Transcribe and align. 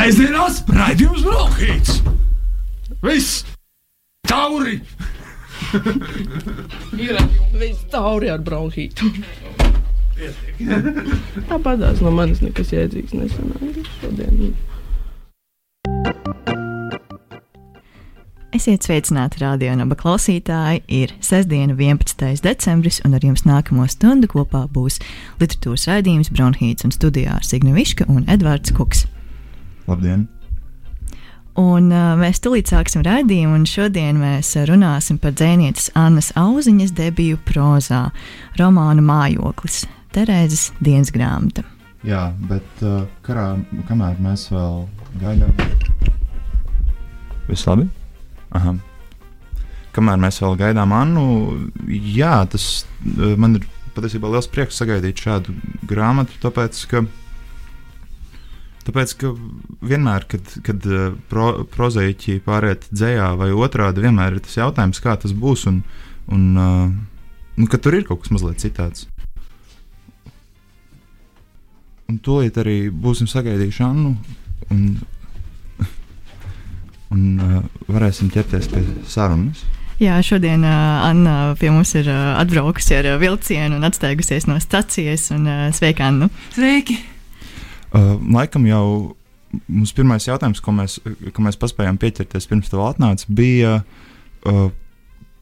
Sēžamās 0.00 0.62
raidījums 0.72 1.24
Brokhīts! 1.26 1.98
Viss! 3.04 3.42
Tauri! 4.24 4.78
Viss 7.60 7.82
tauri 7.92 8.30
ar 8.32 8.40
bronhītu. 8.40 9.10
Tāpatās 11.50 12.00
no 12.00 12.14
manis 12.16 12.40
nekas 12.40 12.72
jēdzīgs 12.72 13.12
nesanāca 13.12 13.84
šodien. 13.98 14.56
Esiet 18.56 18.88
sveicināti 18.88 19.44
radio 19.44 19.76
naba 19.76 20.00
klausītāji. 20.00 20.80
Ir 20.88 21.12
sestdiena, 21.20 21.76
11. 21.76 22.40
decembris, 22.48 23.04
un 23.04 23.20
ar 23.20 23.28
jums 23.28 23.44
nākamo 23.44 23.84
stundu 23.92 24.32
kopā 24.32 24.64
būs 24.72 25.02
literatūras 25.44 25.90
raidījums 25.92 26.32
Bronhīts 26.32 26.88
un 26.88 26.96
studijā 26.96 27.36
ar 27.36 27.44
Signu 27.44 27.76
Viška 27.76 28.08
un 28.08 28.24
Edvards 28.32 28.72
Kuks. 28.72 29.10
Labdien! 29.88 30.28
Un, 31.58 31.90
uh, 31.90 32.14
mēs 32.20 32.38
tulīt 32.40 32.70
sāksim 32.70 33.02
raidījumu, 33.04 33.58
un 33.58 33.66
šodien 33.68 34.20
mēs 34.20 34.52
runāsim 34.68 35.18
par 35.20 35.34
dzēnietes 35.36 35.90
Annas 35.98 36.30
Auziņas 36.38 36.94
debiju 36.96 37.40
prozā, 37.48 38.06
romānu 38.60 39.02
mājoklis, 39.04 39.82
Terēzes 40.14 40.70
dienas 40.82 41.12
grāmata. 41.14 41.64
Jā, 42.06 42.30
bet 42.48 42.84
uh, 42.86 43.02
karā, 43.26 43.58
kamēr 43.90 44.22
mēs 44.22 44.46
vēl 44.50 44.86
gaidām, 45.20 45.50
viss 47.50 47.66
labi? 47.68 47.88
Aha. 48.56 48.76
Kamēr 49.94 50.22
mēs 50.22 50.38
vēl 50.40 50.56
gaidām 50.62 50.94
Annu, 50.94 51.26
jā, 51.90 52.38
tas 52.50 52.70
uh, 52.86 53.34
man 53.36 53.58
ir 53.58 53.66
patiesībā 53.96 54.30
liels 54.30 54.48
prieks 54.50 54.78
sagaidīt 54.80 55.20
šādu 55.26 55.54
grāmatu, 55.90 56.38
tāpēc 56.42 56.78
ka, 56.90 57.04
tāpēc, 58.86 59.14
ka 59.20 59.32
vienmēr, 59.86 60.26
kad, 60.30 60.52
kad 60.66 60.86
uh, 60.88 61.14
pro, 61.30 61.64
prozaiķi 61.70 62.40
pāriet 62.46 62.88
dzējā 62.90 63.30
vai 63.40 63.50
otrādi, 63.52 64.04
vienmēr 64.06 64.38
ir 64.38 64.44
tas 64.44 64.58
jautājums, 64.58 65.02
kā 65.04 65.16
tas 65.20 65.34
būs, 65.36 65.66
un, 65.70 65.82
un, 66.32 66.46
uh, 66.56 67.56
un 67.56 67.70
ka 67.70 67.80
tur 67.82 67.98
ir 67.98 68.06
kaut 68.08 68.24
kas 68.24 68.34
mazliet 68.34 68.62
citāds. 68.62 69.06
Un 72.10 72.18
tūlīt 72.18 72.56
arī 72.58 72.78
būsim 72.90 73.28
sagaidījuši 73.30 73.84
Annu. 73.86 74.16
Un, 74.74 74.80
un 77.14 77.28
uh, 77.38 77.60
varēsim 77.90 78.32
ķerties 78.34 78.72
pie 78.72 78.82
sarunas. 79.06 79.62
Jā, 80.00 80.16
šodien 80.24 80.64
uh, 80.64 81.04
Anna 81.04 81.52
pie 81.60 81.68
mums 81.68 81.92
ir 81.98 82.08
uh, 82.08 82.32
atbraukusi 82.40 82.96
ar 82.96 83.12
uh, 83.12 83.18
vilcienu 83.20 83.76
un 83.76 83.84
atsteigusies 83.84 84.48
no 84.48 84.56
stacijas. 84.64 85.28
Un, 85.36 85.44
uh, 85.44 85.66
sveika, 85.76 86.08
Anna! 86.08 86.30
Sveiki! 86.56 86.96
Uh, 87.90 88.12
laikam 88.30 88.66
jau 88.68 88.84
mums 89.66 89.92
pirmais 89.96 90.26
jautājums, 90.28 90.60
ko 90.62 90.74
mēs, 90.74 91.00
ko 91.34 91.42
mēs 91.42 91.58
paspējām 91.58 91.98
pieķerties 92.00 92.46
pirms 92.50 92.70
tam 92.70 92.86
atnāca, 92.86 93.26
bija. 93.28 93.80
Uh, 94.46 94.68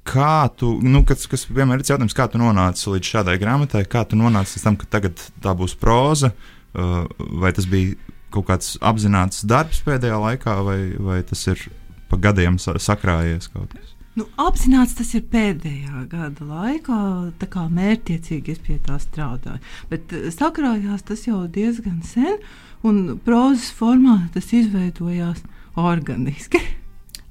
Kā 0.09 0.49
tu, 0.57 0.71
nu, 0.81 1.03
kas, 1.05 1.27
kas 1.29 1.43
vienmēr 1.53 1.83
ir 1.83 1.91
jautājums, 1.91 2.15
kā 2.17 2.25
tu 2.33 2.39
nonāci 2.41 2.87
līdz 2.89 3.11
šādai 3.13 3.35
grāmatai, 3.43 3.83
kā 3.85 4.07
tu 4.09 4.17
nonāci 4.17 4.55
līdz 4.57 4.65
tam, 4.65 4.79
ka 4.81 4.87
tagad 4.89 5.21
tā 5.45 5.53
būs 5.53 5.75
proza, 5.77 6.31
uh, 6.33 7.03
vai 7.43 7.51
tas 7.53 7.69
bija 7.69 7.93
kaut 8.33 8.47
kāds 8.49 8.79
apzināts 8.81 9.45
darbs 9.45 9.83
pēdējā 9.85 10.17
laikā, 10.23 10.55
vai, 10.65 10.79
vai 11.11 11.19
tas 11.29 11.45
ir 11.53 11.61
pa 12.09 12.17
gadiem 12.25 12.57
sa 12.57 12.79
sakrājies 12.81 13.51
kaut 13.53 13.75
kas? 13.75 13.98
Nu, 14.19 14.25
apzināts 14.41 14.97
tas 14.99 15.13
ir 15.15 15.23
pēdējā 15.31 16.01
gada 16.11 16.47
laikā, 16.49 17.01
tā 17.39 17.47
kā 17.53 17.69
mērķiecīgi 17.71 18.55
es 18.57 18.59
pie 18.65 18.79
tā 18.83 18.97
strādāju. 18.99 19.61
Bet 19.93 20.11
uh, 20.17 20.27
sakrājās 20.35 21.05
tas 21.07 21.23
jau 21.29 21.45
diezgan 21.55 22.01
sen, 22.07 22.41
un 22.83 23.19
prozas 23.23 23.69
formā 23.79 24.25
tas 24.35 24.51
izveidojās 24.57 25.45
organiski. 25.79 26.59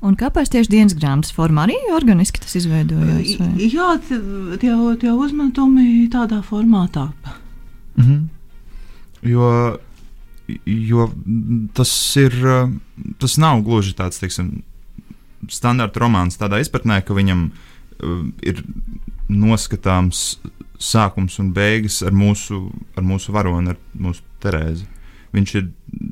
Un 0.06 0.16
kāpēc 0.16 0.54
tieši 0.54 0.72
dienas 0.72 0.96
grāmatas 0.96 1.34
formā 1.36 1.66
arī 1.66 1.76
organiski 1.98 2.40
tas 2.44 2.56
izveidojās? 2.60 3.34
Vai? 3.42 3.50
Jā, 3.66 3.90
tie, 4.08 4.22
tie 5.02 5.12
uzmetumi 5.12 6.06
tādā 6.14 6.40
formā 6.46 6.86
tāpa. 6.94 7.36
Mm 7.98 8.04
-hmm. 8.06 8.24
Jo, 9.28 9.80
jo 10.66 11.12
tas 11.74 11.92
ir, 12.16 12.34
tas 13.20 13.38
nav 13.38 13.62
gluži 13.66 13.94
tāds, 13.98 14.20
teiksim, 14.22 14.62
standarta 15.52 16.02
romāns 16.04 16.40
tādā 16.40 16.60
izpratnē, 16.64 17.02
ka 17.06 17.16
viņam 17.18 17.48
uh, 17.50 18.22
ir 18.46 18.64
noskatāms 19.30 20.38
sākums 20.80 21.40
un 21.42 21.52
beigas 21.56 22.02
ar 22.06 22.14
mūsu, 22.16 22.68
ar 22.98 23.06
mūsu 23.06 23.34
varoni, 23.36 23.74
ar 23.74 23.80
mūsu 23.98 24.24
Terēzi. 24.44 24.86
Viņš 25.34 25.54
ir 25.58 25.64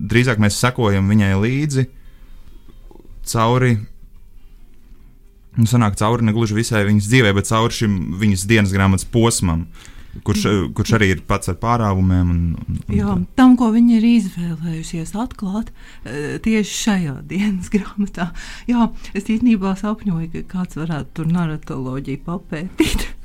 drīzāk 0.10 0.40
mēs 0.42 0.58
sekojam 0.58 1.06
viņai 1.12 1.36
līdzi 1.38 1.86
cauri. 3.30 3.76
Nu, 5.56 5.68
sanāk 5.70 5.96
cauri 6.00 6.26
ne 6.26 6.34
gluži 6.36 6.58
visai 6.58 6.84
viņas 6.88 7.10
dzīvē, 7.12 7.32
bet 7.38 7.48
cauri 7.48 7.78
šim 7.78 8.00
viņas 8.20 8.48
dienas 8.50 8.74
grāmatas 8.76 9.08
posmam, 9.08 9.68
kurš, 10.24 10.46
kurš 10.78 10.94
arī 10.98 11.10
ir 11.16 11.24
pats 11.28 11.52
ar 11.52 11.58
pārāvumiem. 11.62 12.32
Un, 12.32 12.44
un, 12.60 12.80
un 12.86 12.96
Jā, 12.96 13.18
tam, 13.38 13.58
ko 13.60 13.72
viņa 13.74 13.98
ir 13.98 14.08
izvēlējusies 14.12 15.16
atklāt 15.26 15.72
eh, 15.72 16.38
tieši 16.46 16.80
šajā 16.84 17.18
dienas 17.32 17.72
grāmatā. 17.74 18.32
Jā, 18.70 18.90
es 19.14 19.28
īstenībā 19.28 19.76
sapņoju, 19.82 20.32
ka 20.38 20.48
kāds 20.58 20.80
varētu 20.80 21.14
tur 21.20 21.30
narratoloģiju 21.36 22.26
papētīt. 22.28 23.08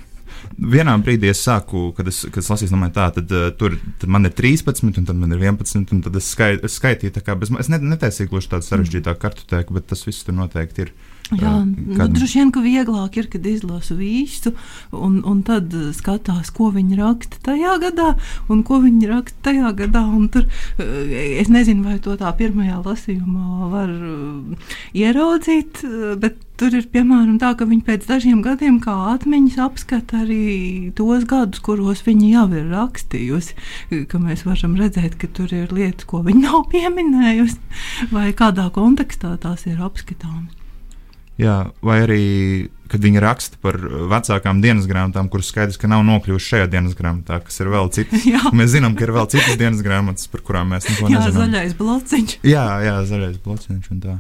Vienā 0.72 0.94
brīdī 1.04 1.28
es 1.30 1.40
sāku, 1.44 1.90
kad 1.96 2.08
es, 2.08 2.22
kad 2.28 2.40
es 2.42 2.48
lasīju, 2.52 2.72
domāju, 2.72 2.94
tā, 2.96 3.06
tad, 3.16 3.32
uh, 3.34 3.50
tur 3.56 3.76
tad 4.00 4.12
man 4.12 4.28
ir 4.28 4.34
13, 4.36 4.82
un 4.88 5.08
tad 5.08 5.18
man 5.18 5.34
ir 5.36 5.42
11, 5.42 5.92
un 5.92 6.02
tad 6.06 6.16
es, 6.16 6.30
skait, 6.32 6.64
es 6.64 6.78
skaitīju, 6.80 7.14
tā 7.16 7.22
kā 7.26 7.36
bez, 7.38 7.52
es 7.60 7.68
ne, 7.72 7.80
netaisīju 7.92 8.30
gluži 8.32 8.52
tādu 8.54 8.68
sarežģītāku 8.68 9.20
kartotēku, 9.20 9.76
bet 9.76 9.90
tas 9.90 10.06
viss 10.06 10.24
tur 10.26 10.36
noteikti 10.38 10.86
ir. 10.86 10.94
Jā, 11.38 11.52
nu, 11.62 12.06
droši 12.10 12.40
vien, 12.40 12.50
ka 12.50 12.62
vieglāk 12.64 13.16
ir, 13.20 13.28
kad 13.30 13.44
izlasu 13.46 13.94
visu, 13.98 14.50
un, 14.90 15.20
un 15.26 15.44
tad 15.46 15.70
skatās, 15.94 16.50
ko 16.54 16.72
viņi 16.74 16.98
raksta 16.98 17.38
tajā 17.46 17.76
gadā, 17.84 18.08
un 18.50 18.64
ko 18.66 18.80
viņi 18.82 19.10
raksta 19.12 19.50
tajā 19.50 19.70
gadā. 19.78 20.02
Tur, 20.34 20.48
es 20.80 21.50
nezinu, 21.52 21.86
vai 21.86 22.00
to 22.02 22.16
tā 22.18 22.32
pirmajā 22.38 22.80
lasījumā 22.82 23.70
var 23.70 23.94
ieraudzīt, 24.96 25.84
bet 26.20 26.42
tur 26.60 26.74
ir 26.76 26.90
piemēram 26.92 27.38
tā, 27.40 27.54
ka 27.56 27.68
viņi 27.68 27.86
pēc 27.86 28.06
dažiem 28.10 28.42
gadiem 28.44 28.80
kā 28.84 28.92
atmiņas 29.14 29.58
apskata 29.64 30.24
arī 30.26 30.90
tos 30.98 31.24
gadus, 31.30 31.62
kuros 31.64 32.02
viņi 32.06 32.34
jau 32.34 32.46
ir 32.52 32.68
rakstījusi. 32.74 33.56
Mēs 34.20 34.44
varam 34.48 34.76
redzēt, 34.80 35.16
ka 35.20 35.30
tur 35.32 35.54
ir 35.56 35.72
lietas, 35.72 36.10
ko 36.10 36.24
viņi 36.26 36.44
nav 36.48 36.66
pieminējusi, 36.74 37.60
vai 38.12 38.30
kādā 38.36 38.68
kontekstā 38.74 39.36
tās 39.40 39.68
ir 39.70 39.80
apskatāmas. 39.80 40.59
Jā, 41.40 41.56
vai 41.84 41.96
arī, 42.04 42.22
kad 42.92 43.02
viņi 43.04 43.22
raksta 43.24 43.60
par 43.62 43.78
vecākām 44.10 44.60
dienas 44.64 44.88
grāmatām, 44.90 45.30
kuras 45.32 45.50
skaidrs, 45.52 45.78
ka 45.80 45.90
nav 45.90 46.04
nokļuvušas 46.08 46.52
šajā 46.54 46.70
dienas 46.72 46.96
grāmatā, 46.98 47.40
kas 47.46 47.60
ir 47.62 47.72
vēl 47.72 47.90
citas. 47.94 48.26
mēs 48.60 48.72
zinām, 48.74 48.96
ka 48.98 49.06
ir 49.06 49.14
vēl 49.16 49.28
citas 49.32 49.58
dienas 49.60 49.82
grāmatas, 49.86 50.28
par 50.30 50.44
kurām 50.46 50.74
mēs 50.74 50.88
neko 50.90 51.08
jā, 51.08 51.16
nezinām. 51.16 51.26
Jā, 51.26 51.36
zaļais 51.40 51.76
blociņš. 51.80 52.38
Jā, 52.46 52.66
jā, 52.86 52.96
zaļais 53.10 53.38
blociņš 53.44 53.92
un 53.94 54.02
tā. 54.04 54.16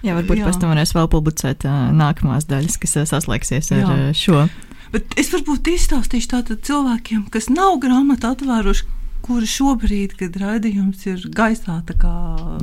Jā, 0.00 0.16
varbūt 0.16 0.40
pēc 0.46 0.60
tam 0.60 0.72
varēs 0.72 0.94
vēl 0.96 1.10
publicēt 1.12 1.66
uh, 1.68 1.90
nākamās 1.92 2.46
daļas, 2.48 2.78
kas 2.80 2.96
uh, 2.96 3.08
saslēgsies 3.08 3.68
ar 3.76 3.82
uh, 3.84 4.06
šo. 4.16 4.46
Bet 4.94 5.12
es 5.20 5.28
varbūt 5.30 5.68
izstāstīšu 5.70 6.32
tātad 6.32 6.64
cilvēkiem, 6.66 7.26
kas 7.32 7.50
nav 7.52 7.76
grāmatu 7.82 8.32
atvēruši, 8.32 8.88
kura 9.24 9.48
šobrīd, 9.48 10.16
kad 10.20 10.36
raidījums 10.40 11.06
ir 11.10 11.24
gaisā, 11.36 11.80
tā 11.88 11.96
kā 12.00 12.14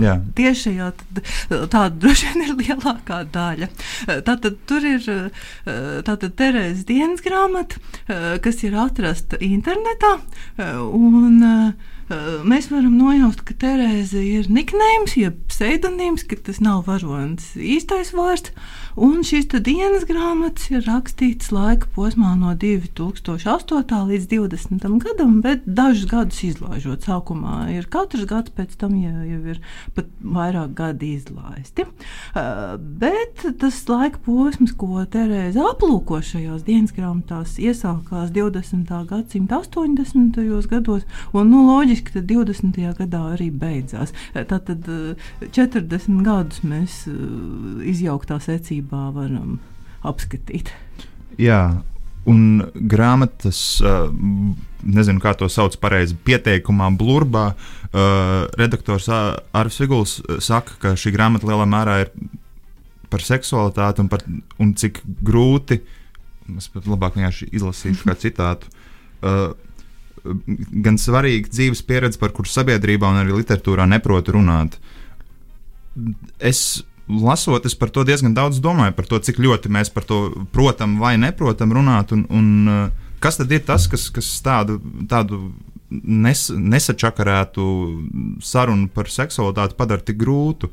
Jā. 0.01 0.17
tiešajā, 0.37 0.91
tad 1.01 1.21
tāda 1.73 1.91
droši 1.95 2.31
vien 2.31 2.45
ir 2.47 2.55
lielākā 2.61 3.23
daļa. 3.33 3.69
Tātad 4.27 4.57
tur 4.69 4.87
ir 4.87 5.03
tātad 5.65 6.37
Terēzes 6.37 6.87
dienas 6.89 7.23
grāmata, 7.25 7.81
kas 8.43 8.63
ir 8.67 8.77
atrasta 8.77 9.39
internetā, 9.43 10.17
un 10.87 11.43
mēs 12.47 12.69
varam 12.71 12.95
nojaust, 12.95 13.43
ka 13.47 13.55
Terēze 13.59 14.21
ir 14.23 14.47
niknējums, 14.51 15.17
jeb 15.19 15.39
pseidonīms, 15.51 16.23
ka 16.27 16.39
tas 16.49 16.61
nav 16.63 16.85
varonis 16.87 17.51
īstais 17.59 18.13
vārds. 18.15 18.53
Un 18.97 19.19
šīs 19.21 19.45
dienas 19.61 20.07
grāmatas 20.09 20.71
ir 20.71 20.81
rakstītas 20.87 21.51
laika 21.53 21.85
posmā 21.93 22.31
no 22.33 22.55
2008. 22.57 23.91
līdz 24.09 24.23
2020. 24.31 24.87
gadam, 25.03 25.35
bet 25.45 25.67
dažus 25.69 26.07
gadus 26.09 26.39
izlaižot. 26.47 27.05
Sākumā 27.05 27.67
ir 27.75 27.85
katrs 27.93 28.25
gads, 28.25 28.49
pēc 28.57 28.73
tam 28.81 28.95
jau, 28.97 29.21
jau 29.21 29.41
ir 29.53 29.59
pat 29.93 30.09
vairāk 30.23 30.73
gadi 30.79 31.11
izlaisti. 31.13 31.85
Uh, 31.85 32.73
bet 33.03 33.45
tas 33.61 33.83
laika 33.85 34.17
posms, 34.25 34.73
ko 34.73 35.05
Terēza 35.05 35.67
aplūko 35.75 36.17
šajās 36.25 36.65
dienas 36.65 36.95
grāmatās, 36.97 37.59
iesākās 37.61 38.33
20. 38.33 38.89
gadsimta 39.11 39.61
80. 39.61 40.41
gados, 40.73 41.05
un 41.37 41.53
nu, 41.53 41.67
loģiski, 41.69 42.15
ka 42.17 42.25
20. 42.33 42.81
gadā 43.03 43.21
arī 43.35 43.51
beidzās. 43.53 44.15
Tātad 44.33 44.89
40 45.45 46.25
gadus 46.25 46.65
mēs 46.65 47.03
izjauktā 47.93 48.41
secībā 48.41 48.86
varam 48.91 49.59
apskatīt. 50.07 50.71
Jā, 51.37 51.77
Un 52.27 52.59
grāmatas, 52.91 53.79
uh, 53.79 54.09
nezinu, 54.83 55.21
kā 55.23 55.31
to 55.39 55.47
sauc 55.47 55.77
pareizi, 55.79 56.17
pieteikumā, 56.27 56.89
blurbā, 56.99 57.45
uh, 57.55 58.49
redaktors 58.59 59.07
Arvis 59.07 59.79
Viguls 59.79 60.17
saka, 60.43 60.75
ka 60.81 60.91
šī 60.99 61.13
grāmata 61.15 61.47
lielā 61.47 61.63
mērā 61.71 62.01
ir 62.03 62.11
par 63.07 63.23
seksualitāti 63.23 64.03
un, 64.03 64.09
par, 64.11 64.25
un 64.59 64.73
cik 64.75 64.99
grūti, 65.23 65.79
es 66.59 66.67
pat 66.73 66.91
labāk 66.91 67.15
vienkārši 67.15 67.47
izlasīšu 67.55 68.09
kā 68.09 68.17
citātu, 68.25 68.67
gan 70.83 70.99
svarīga 70.99 71.47
dzīves 71.47 71.79
pieredze, 71.87 72.19
par 72.19 72.35
kuru 72.35 72.51
sabiedrībā 72.51 73.07
un 73.07 73.21
arī 73.21 73.37
literatūrā 73.37 73.87
neprot 73.87 74.27
runāt. 74.35 74.75
Es 76.43 76.83
lasot, 77.07 77.65
es 77.65 77.75
par 77.75 77.91
to 77.93 78.03
diezgan 78.07 78.35
daudz 78.35 78.59
domāju, 78.63 78.95
par 78.97 79.07
to, 79.09 79.19
cik 79.23 79.39
ļoti 79.43 79.71
mēs 79.71 79.91
par 79.93 80.05
to 80.07 80.19
protam 80.53 80.97
vai 81.01 81.15
neprotam 81.19 81.73
runāt, 81.75 82.11
un, 82.15 82.25
un 82.29 82.49
uh, 82.71 83.07
kas 83.23 83.39
tad 83.39 83.51
ir 83.51 83.63
tas, 83.67 83.87
kas, 83.91 84.09
kas 84.13 84.29
tādu, 84.43 84.79
tādu 85.09 85.41
nes, 85.89 86.47
nesačakarētu 86.51 87.67
sarunu 88.43 88.91
par 88.93 89.11
seksualitāti 89.11 89.77
padara 89.79 90.03
tik 90.03 90.19
grūtu. 90.19 90.69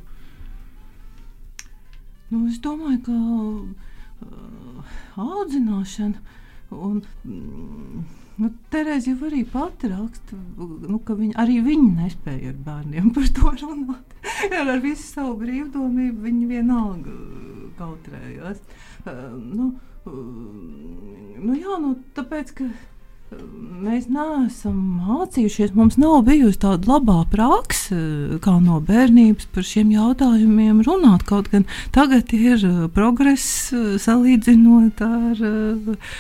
Nu, 2.33 2.47
es 2.51 2.59
domāju, 2.63 3.01
ka 3.07 3.15
uh, 3.15 4.93
audzināšana 5.23 6.19
un. 6.75 7.01
Mm, 7.23 8.05
Nu, 8.35 8.51
Terēza 8.73 9.13
jau 9.13 9.29
arī 9.29 9.45
pati 9.47 9.89
raksta, 9.93 10.37
nu, 10.59 10.99
ka 11.07 11.15
viņa, 11.15 11.37
arī 11.39 11.61
viņa 11.63 11.91
nespēja 12.01 12.51
ar 12.51 12.57
bērniem 12.67 13.13
par 13.15 13.29
to 13.37 13.53
runāt. 13.61 14.17
ar, 14.59 14.73
visu 14.83 15.07
savu 15.07 15.37
brīvdomību 15.43 16.25
viņa 16.25 16.49
vienalga 16.51 17.15
kautrējās. 17.79 18.65
Uh, 19.05 19.21
nu, 19.39 19.69
uh, 20.11 20.17
nu, 21.45 21.55
jā, 21.55 21.79
nu, 21.85 21.95
tāpēc, 22.17 22.51
ka 22.59 22.69
mēs 23.85 24.07
neesam 24.13 24.77
mācījušies, 25.05 25.75
mums 25.77 25.97
nav 26.01 26.25
bijusi 26.27 26.61
tāda 26.63 26.89
labā 26.89 27.19
praksa, 27.31 27.97
kā 28.45 28.57
no 28.63 28.81
bērnības 28.85 29.49
par 29.55 29.67
šiem 29.67 29.93
jautājumiem 29.95 30.83
runāt. 30.87 31.25
Kaut 31.29 31.51
gan 31.53 31.67
tagad 31.95 32.33
ir 32.37 32.65
uh, 32.65 32.85
progress 32.95 33.73
uh, 33.75 33.95
salīdzinot 34.01 35.03
ar 35.05 35.43
uh, 35.45 36.13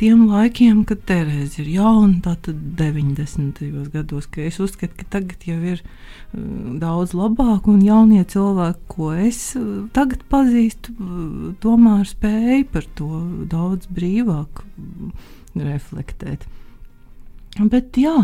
tiem 0.00 0.26
laikiem, 0.30 0.84
kad 0.88 1.04
Terēza 1.06 1.62
ir 1.62 1.72
jauna, 1.76 2.20
tātad 2.24 2.60
90. 2.78 3.62
gados, 3.94 4.28
es 4.36 4.60
uzskatu, 4.62 4.98
ka 5.00 5.08
tagad 5.18 5.46
jau 5.46 5.58
ir 5.74 5.82
daudz 6.82 7.14
labāk 7.16 7.68
un 7.70 7.80
jaunie 7.84 8.24
cilvēki, 8.28 8.82
ko 8.90 9.12
es 9.14 9.40
tagad 9.96 10.24
pazīstu, 10.30 10.92
tomēr 11.62 12.04
spēj 12.08 12.66
par 12.74 12.86
to 12.98 13.22
daudz 13.48 13.88
brīvāk 13.88 14.64
reflektēt. 15.64 16.46
Bet 17.56 17.96
jā, 17.96 18.14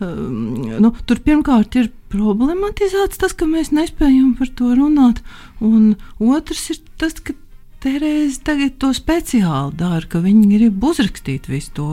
um, 0.00 0.54
nu, 0.80 0.92
tur 1.04 1.20
pirmkārt 1.20 1.76
ir 1.76 1.90
problematizēts 2.08 3.20
tas, 3.20 3.34
ka 3.36 3.44
mēs 3.44 3.68
nespējam 3.76 4.32
par 4.38 4.48
to 4.56 4.72
runāt, 4.78 5.20
un 5.60 5.92
otrs 6.24 6.70
ir 6.72 6.80
tas, 7.00 7.18
ka 7.20 7.36
Terēze 7.78 8.40
tagad 8.42 8.72
to 8.82 8.88
speciāli 8.90 9.76
dara, 9.78 10.02
ka 10.02 10.18
viņi 10.18 10.48
grib 10.50 10.82
uzrakstīt 10.82 11.46
visu 11.46 11.70
to, 11.76 11.86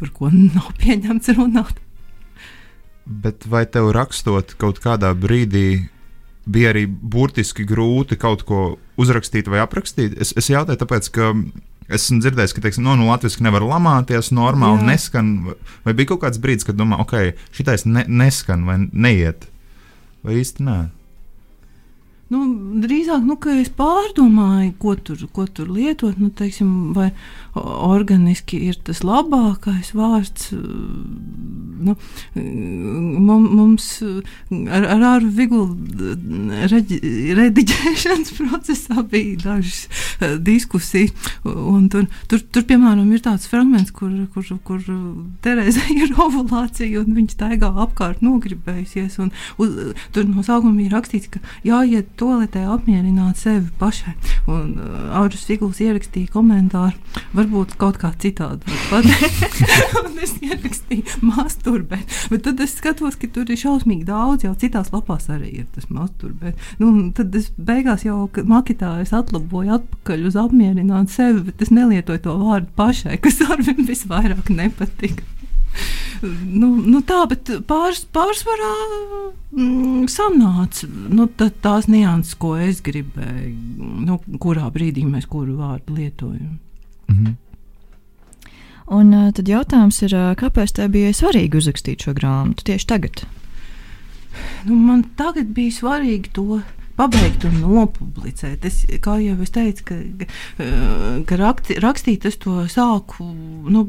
par 0.00 0.12
ko 0.16 0.30
nav 0.32 0.70
pieņemts 0.80 1.34
runāt. 1.36 1.82
Bet 3.04 3.44
vai 3.48 3.66
tev 3.68 3.90
rakstot 3.96 4.54
kaut 4.60 4.80
kādā 4.84 5.12
brīdī 5.16 5.88
bija 6.48 6.72
arī 6.72 6.86
burtiski 6.88 7.66
grūti 7.68 8.16
kaut 8.20 8.46
ko 8.48 8.62
uzrakstīt 9.00 9.50
vai 9.52 9.60
aprakstīt? 9.60 10.16
Es, 10.16 10.32
es 10.36 10.48
jautāju, 10.48 10.80
tāpēc, 10.80 11.10
ka 11.12 11.32
Esmu 11.88 12.18
dzirdējis, 12.20 12.52
ka 12.52 12.62
teiksim, 12.64 12.84
no, 12.84 12.98
nu, 13.00 13.06
latviešu 13.08 13.40
nevar 13.46 13.64
lamāties, 13.64 14.28
normāli 14.36 14.82
Jā. 14.82 14.88
neskan. 14.90 15.30
Vai 15.86 15.94
bija 15.96 16.10
kaut 16.12 16.26
kāds 16.26 16.40
brīdis, 16.42 16.66
kad 16.68 16.76
domā, 16.76 16.98
ok, 17.00 17.32
šitais 17.56 17.86
ne, 17.88 18.04
neskan 18.08 18.66
vai 18.68 18.76
neiet? 18.92 19.46
Vai 20.20 20.36
īsti 20.42 20.66
nē? 20.66 20.78
Nu, 22.28 22.42
drīzāk, 22.82 23.22
nu, 23.24 23.38
ka 23.40 23.54
es 23.56 23.70
pārdomāju, 23.72 24.74
ko 24.82 24.94
tur, 25.00 25.22
ko 25.32 25.46
tur 25.48 25.70
lietot. 25.72 26.18
Nu, 26.20 26.28
teiksim, 26.28 26.92
vai 26.96 27.08
organiski 27.56 28.60
ir 28.68 28.76
tas 28.84 29.00
labākais 29.06 29.94
vārds. 29.96 30.50
Nu, 31.78 31.94
mums 32.34 33.86
ar, 34.02 34.84
ar 34.96 35.04
Arvu 35.12 35.30
Vigulu 35.38 35.76
rediģēšanas 37.38 38.32
procesā 38.38 39.04
bija 39.08 39.38
dažas 39.44 39.86
uh, 39.86 40.36
diskusijas. 40.42 41.14
Tur, 41.44 42.08
tur, 42.28 42.42
tur, 42.42 42.66
piemēram, 42.68 43.08
ir 43.14 43.22
tāds 43.24 43.48
fragments, 43.50 43.94
kur, 43.94 44.12
kur, 44.34 44.52
kur 44.66 44.84
Terēza 45.44 45.86
ir 45.96 46.12
ovulācija 46.18 47.00
un 47.00 47.16
viņa 47.16 47.36
staigā 47.38 47.72
apkārt 47.86 48.20
nogribējusies. 48.26 49.16
Un, 49.24 49.32
uz, 49.62 49.96
tur 50.12 50.28
no 50.28 50.44
sākuma 50.46 50.76
bija 50.82 50.98
rakstīts, 50.98 51.32
ka 51.32 51.42
jāiet 51.66 52.17
toaletē 52.18 52.64
apmierināt 52.74 53.40
sevi 53.40 53.68
pašai. 53.80 54.14
Un 54.50 54.74
uh, 54.80 54.98
Audžus 55.20 55.46
Figuls 55.48 55.80
ierakstīja 55.84 56.32
komentāru, 56.32 56.96
varbūt 57.36 57.76
kaut 57.80 58.00
kā 58.00 58.10
citādi 58.20 58.76
un 60.02 60.18
es 60.24 60.34
ierakstīju 60.42 61.22
masturbēt. 61.28 62.18
Bet 62.32 62.44
tad 62.46 62.60
es 62.64 62.76
skatos, 62.78 63.18
ka 63.20 63.30
tur 63.32 63.50
ir 63.50 63.60
šausmīgi 63.60 64.08
daudz, 64.08 64.46
jau 64.46 64.54
citās 64.58 64.92
lapās 64.94 65.28
arī 65.32 65.52
ir 65.62 65.70
tas 65.74 65.88
masturbēt. 65.92 66.58
Nu, 66.82 66.92
tad 67.16 67.34
es 67.38 67.50
beigās 67.56 68.06
jau 68.06 68.26
maketā 68.48 68.96
es 69.04 69.14
atlaboju 69.16 69.78
atpakaļ 69.78 70.28
uz 70.30 70.38
apmierināt 70.40 71.12
sevi, 71.14 71.46
bet 71.50 71.64
es 71.64 71.74
nelietoju 71.74 72.24
to 72.24 72.38
vārdu 72.42 72.72
pašai, 72.78 73.18
kas 73.22 73.42
ar 73.50 73.62
viņu 73.64 73.88
visvairāk 73.88 74.54
nepatika 74.54 75.37
nu, 76.22 76.68
nu 76.82 77.00
tā, 77.06 77.22
bet 77.30 77.50
pārs, 77.68 78.04
pārsvarā 78.14 78.70
mm, 79.52 80.06
sanāca 80.12 80.88
nu, 80.88 81.28
tā, 81.38 81.50
tās 81.64 81.88
nianses, 81.90 82.36
ko 82.40 82.54
es 82.60 82.82
gribēju, 82.84 83.52
nu, 84.06 84.18
kurā 84.42 84.70
brīdī 84.74 85.04
mēs 85.08 85.28
kuru 85.30 85.58
vārdu 85.58 85.98
lietojam. 85.98 86.58
Mm 87.08 87.16
-hmm. 87.16 87.36
Un 88.88 89.12
uh, 89.12 89.32
tad 89.32 89.48
jautājums 89.48 90.02
ir, 90.02 90.14
uh, 90.16 90.34
kāpēc 90.36 90.72
tev 90.72 90.90
bija 90.90 91.12
svarīgi 91.12 91.56
uzrakstīt 91.56 92.04
šo 92.04 92.14
grāmatu 92.16 92.64
tieši 92.64 92.86
tagad? 92.86 93.26
Nu, 94.64 94.74
man 94.74 95.02
tagad 95.16 95.46
bija 95.56 95.70
svarīgi 95.70 96.32
to 96.32 96.60
pabeigt 96.98 97.46
un 97.48 97.60
nopublicēt. 97.62 98.66
Es, 98.68 98.82
kā 99.04 99.18
jau 99.22 99.36
es 99.44 99.52
teicu, 99.54 99.84
ka, 99.88 99.98
ka 101.28 101.38
rakti, 101.40 101.78
rakstīt 101.82 102.26
es 102.28 102.38
to 102.42 102.64
sāku 102.70 103.26
nu, 103.70 103.84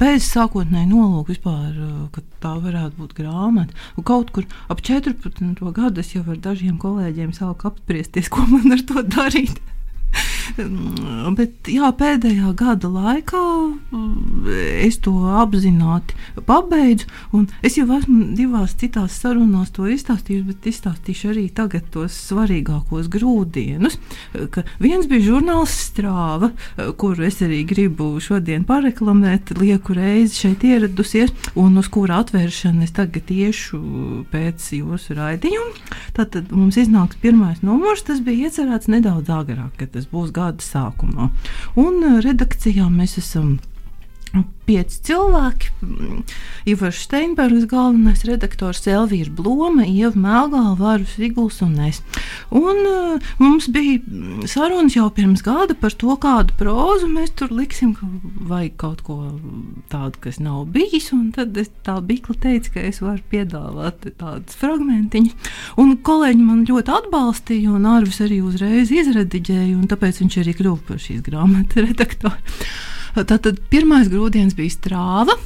bez 0.00 0.30
sākotnēji 0.30 0.90
nolūka 0.90 1.34
vispār, 1.34 1.76
ka 2.14 2.24
tā 2.44 2.54
varētu 2.64 3.00
būt 3.02 3.14
grāmata. 3.20 3.76
Un 3.98 4.08
kaut 4.08 4.32
kur 4.34 4.48
ap 4.72 4.82
14. 4.84 5.60
gadu 5.76 6.02
es 6.02 6.14
jau 6.16 6.24
ar 6.24 6.40
dažiem 6.48 6.80
kolēģiem 6.80 7.36
sāku 7.36 7.70
apspriesties, 7.70 8.32
ko 8.32 8.46
man 8.50 8.76
ar 8.76 8.84
to 8.88 9.04
darīt. 9.16 9.60
Bet 11.38 11.70
jā, 11.70 11.88
pēdējā 11.96 12.52
gada 12.58 12.90
laikā 12.92 13.42
mm, 13.94 14.48
es 14.84 14.98
to 15.04 15.12
apzināti 15.40 16.16
pabeidzu. 16.46 17.08
Es 17.64 17.78
jau 17.78 17.86
esmu 17.96 18.34
divās 18.36 18.76
citās 18.80 19.16
sarunās 19.22 19.72
to 19.74 19.88
izstāstījusi, 19.90 20.46
bet 20.50 20.68
izstāstīšu 20.70 21.30
arī 21.32 21.46
tagad 21.54 21.88
tos 21.94 22.16
svarīgākos 22.28 23.08
grūdienus. 23.12 23.98
Viens 24.82 25.08
bija 25.10 25.28
žurnāls 25.30 25.74
Strāva, 25.84 26.50
kuru 27.00 27.26
es 27.28 27.40
arī 27.44 27.62
gribu 27.68 28.12
šodien 28.22 28.64
pareklamēt, 28.68 29.54
lieku 29.58 29.96
reizi 29.96 30.44
šeit 30.44 30.64
ieradusies, 30.66 31.32
un 31.60 31.78
uz 31.80 31.88
kura 31.92 32.20
atvēršanu 32.24 32.84
es 32.86 32.94
tagad 32.96 33.30
iešu 33.30 33.80
pēc 34.32 34.70
jūsu 34.80 35.18
raidījuma. 35.18 35.98
Tad 36.16 36.36
mums 36.52 36.78
iznāks 36.80 37.18
pirmais 37.22 37.62
numurs, 37.64 38.04
tas 38.06 38.20
bija 38.24 38.48
iecerēts 38.48 38.90
nedaudz 38.92 39.30
agrāk, 39.32 39.74
kad 39.80 39.94
tas 39.96 40.08
būs 40.10 40.33
gada 40.34 40.64
sākumā. 40.64 41.30
Un 41.80 42.02
eh, 42.02 42.18
redakcijā 42.24 42.88
mēs 42.92 43.18
esam 43.22 43.56
pieci 44.64 45.00
cilvēki. 45.04 45.70
Ivars 46.68 47.02
Steinbergs, 47.04 47.66
galvenais 47.68 48.24
redaktors, 48.24 48.82
Elvīra 48.88 49.32
Bloma, 49.36 49.84
Ieva 49.84 50.16
Melgāla, 50.16 50.74
Vārus 50.78 51.16
Viguls 51.20 51.60
un 51.64 51.76
es. 51.84 52.00
Un 52.54 52.80
uh, 52.88 53.26
mums 53.40 53.68
bija 53.72 54.00
sarunas 54.48 54.96
jau 54.96 55.10
pirms 55.14 55.44
gada 55.44 55.76
par 55.76 55.92
to, 56.00 56.16
kādu 56.20 56.56
prózu 56.60 57.10
mēs 57.12 57.34
tur 57.36 57.52
liksim, 57.52 57.92
ka 57.98 58.08
vajag 58.48 58.76
kaut 58.80 59.04
ko 59.04 59.18
tādu, 59.92 60.22
kas 60.24 60.40
nav 60.40 60.64
bijis. 60.74 61.10
Un 61.16 61.28
tad 61.36 61.56
es 61.60 61.70
tā 61.86 61.98
bikla 62.04 62.38
teica, 62.46 62.76
ka 62.78 62.86
es 62.88 63.02
varu 63.04 63.20
piedāvāt 63.32 64.08
tādus 64.20 64.58
fragmentiņus. 64.60 65.52
Un 65.80 65.96
kolēģi 66.06 66.48
man 66.48 66.64
ļoti 66.68 66.96
atbalstīja, 67.00 67.76
un 67.76 67.86
Arvis 67.90 68.22
arī 68.24 68.40
uzreiz 68.44 68.92
izrediģēja, 68.94 69.76
un 69.76 69.86
tāpēc 69.90 70.24
viņš 70.24 70.40
arī 70.42 70.56
kļuva 70.56 70.88
par 70.88 71.04
šīs 71.04 71.22
grāmatas 71.26 71.84
redaktoru. 71.84 72.40
Tātad 73.14 73.60
pirmais 73.70 74.08
grūdienis 74.10 74.56
bija 74.58 74.74
strāva, 74.74 75.36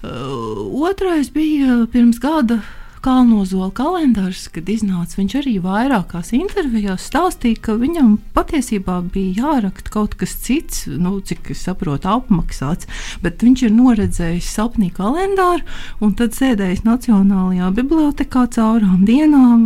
otrais 0.00 1.28
bija 1.34 1.82
pirms 1.92 2.20
gada 2.22 2.62
Kalnozola 3.00 3.70
kalendārs, 3.72 4.42
kad 4.52 4.68
iznāca, 4.68 5.16
viņš 5.16 5.34
arī 5.40 5.54
vairākās 5.64 6.34
intervijās 6.36 7.06
stāstīja, 7.08 7.56
ka 7.64 7.76
viņam 7.80 8.18
patiesībā 8.36 8.98
bija 9.14 9.46
jāraksta 9.46 9.92
kaut 9.94 10.16
kas 10.20 10.34
cits, 10.44 10.82
nu, 10.90 11.14
cik 11.24 11.48
es 11.54 11.62
saprotu, 11.64 12.10
apmaksāts, 12.12 12.88
bet 13.24 13.40
viņš 13.40 13.62
ir 13.64 13.72
noredzējis 13.72 14.50
sapnī 14.52 14.90
kalendāru 14.92 15.64
un 16.04 16.12
tad 16.18 16.36
sēdējis 16.36 16.84
Nacionālajā 16.84 17.70
bibliotekā 17.78 18.44
caurām 18.56 19.06
dienām, 19.08 19.64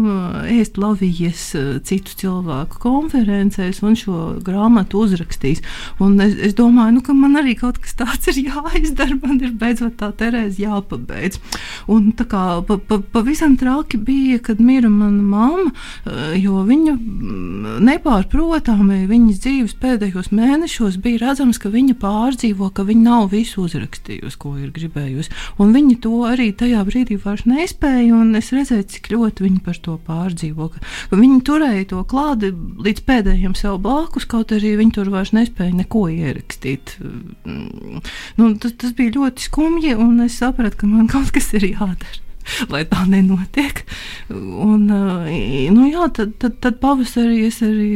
ēst 0.54 0.78
lavijas 0.78 1.48
citu 1.90 2.14
cilvēku 2.20 2.78
konferencēs 2.86 3.82
un 3.82 3.98
šo 3.98 4.20
grāmatu 4.46 5.02
uzrakstījis. 5.08 5.64
Un 6.04 6.20
es, 6.22 6.38
es 6.50 6.54
domāju, 6.54 7.00
nu, 7.00 7.04
ka 7.04 7.18
man 7.18 7.34
arī 7.42 7.56
kaut 7.58 7.82
kas 7.82 7.98
tāds 7.98 8.30
ir 8.30 8.40
jāizdara, 8.52 9.18
man 9.26 9.42
ir 9.42 9.54
beidzot 9.58 9.98
tā 9.98 10.12
Terēza 10.14 10.68
jāpabeidz. 10.68 11.42
Un 11.90 12.12
tā 12.14 12.30
kā 12.30 12.44
pa, 12.66 12.78
pa, 12.78 13.02
pavisam 13.24 13.56
traki 13.56 13.96
bija, 13.96 14.38
kad 14.38 14.60
mira 14.60 14.88
mana 14.88 15.22
mamma, 15.22 15.70
eh, 16.06 16.34
jo 16.36 16.60
viņa 16.66 16.92
mm, 16.92 17.78
nepārprotami 17.86 19.06
viņas 19.08 19.38
dzīves 19.40 19.74
pēdējos 19.80 20.28
mēnešos 20.28 20.98
bija 21.00 21.22
redzams, 21.22 21.56
ka 21.58 21.70
viņa 21.72 21.96
pārdzīvo, 22.02 22.68
ka 22.74 22.84
viņa 22.84 23.04
nav 23.06 23.30
visu 23.32 23.64
uzrakstījusi, 23.64 24.38
ko 24.38 24.52
ir 24.60 24.74
gribējusi. 24.76 25.32
Un 25.58 25.72
viņa 25.72 25.96
to 26.04 26.18
arī 26.28 26.50
tajā 26.52 26.82
brīdī 26.84 27.16
vairs 27.22 27.46
nespēja, 27.48 28.12
un 28.12 28.36
es 28.36 28.52
redzēju, 28.52 28.88
cik 28.92 29.08
ļoti 29.14 29.46
viņa 29.46 29.64
par 29.64 29.80
to 29.80 29.96
pārdzīvo. 30.04 30.68
Viņa 31.14 31.40
turēja 31.48 31.88
to 31.94 32.02
klādi 32.04 32.52
līdz 32.52 33.06
pēdējiem 33.08 33.56
sev 33.56 33.78
blakus, 33.84 34.28
kaut 34.28 34.52
arī 34.52 34.74
viņa 34.82 34.98
tur 34.98 35.12
vairs 35.14 35.32
nespēja 35.32 35.78
neko 35.80 36.10
ierakstīt. 36.12 36.98
Mm, 37.00 38.04
nu, 38.36 38.52
tas, 38.60 38.76
tas 38.76 38.92
bija 38.92 39.16
ļoti 39.16 39.48
skumji, 39.48 39.96
un 39.96 40.20
es 40.28 40.36
sapratu, 40.42 40.82
ka 40.84 40.90
man 40.92 41.08
kaut 41.08 41.32
kas 41.32 41.54
ir 41.56 41.70
jādara. 41.72 42.23
Lai 42.72 42.84
tā 42.88 43.04
nenotiek. 43.08 43.84
Un, 44.30 44.88
nu 44.88 45.90
jā, 45.90 46.08
tad, 46.16 46.36
tad, 46.42 46.58
tad 46.64 46.80
pavasarī 46.82 47.44
es 47.48 47.60
arī 47.64 47.92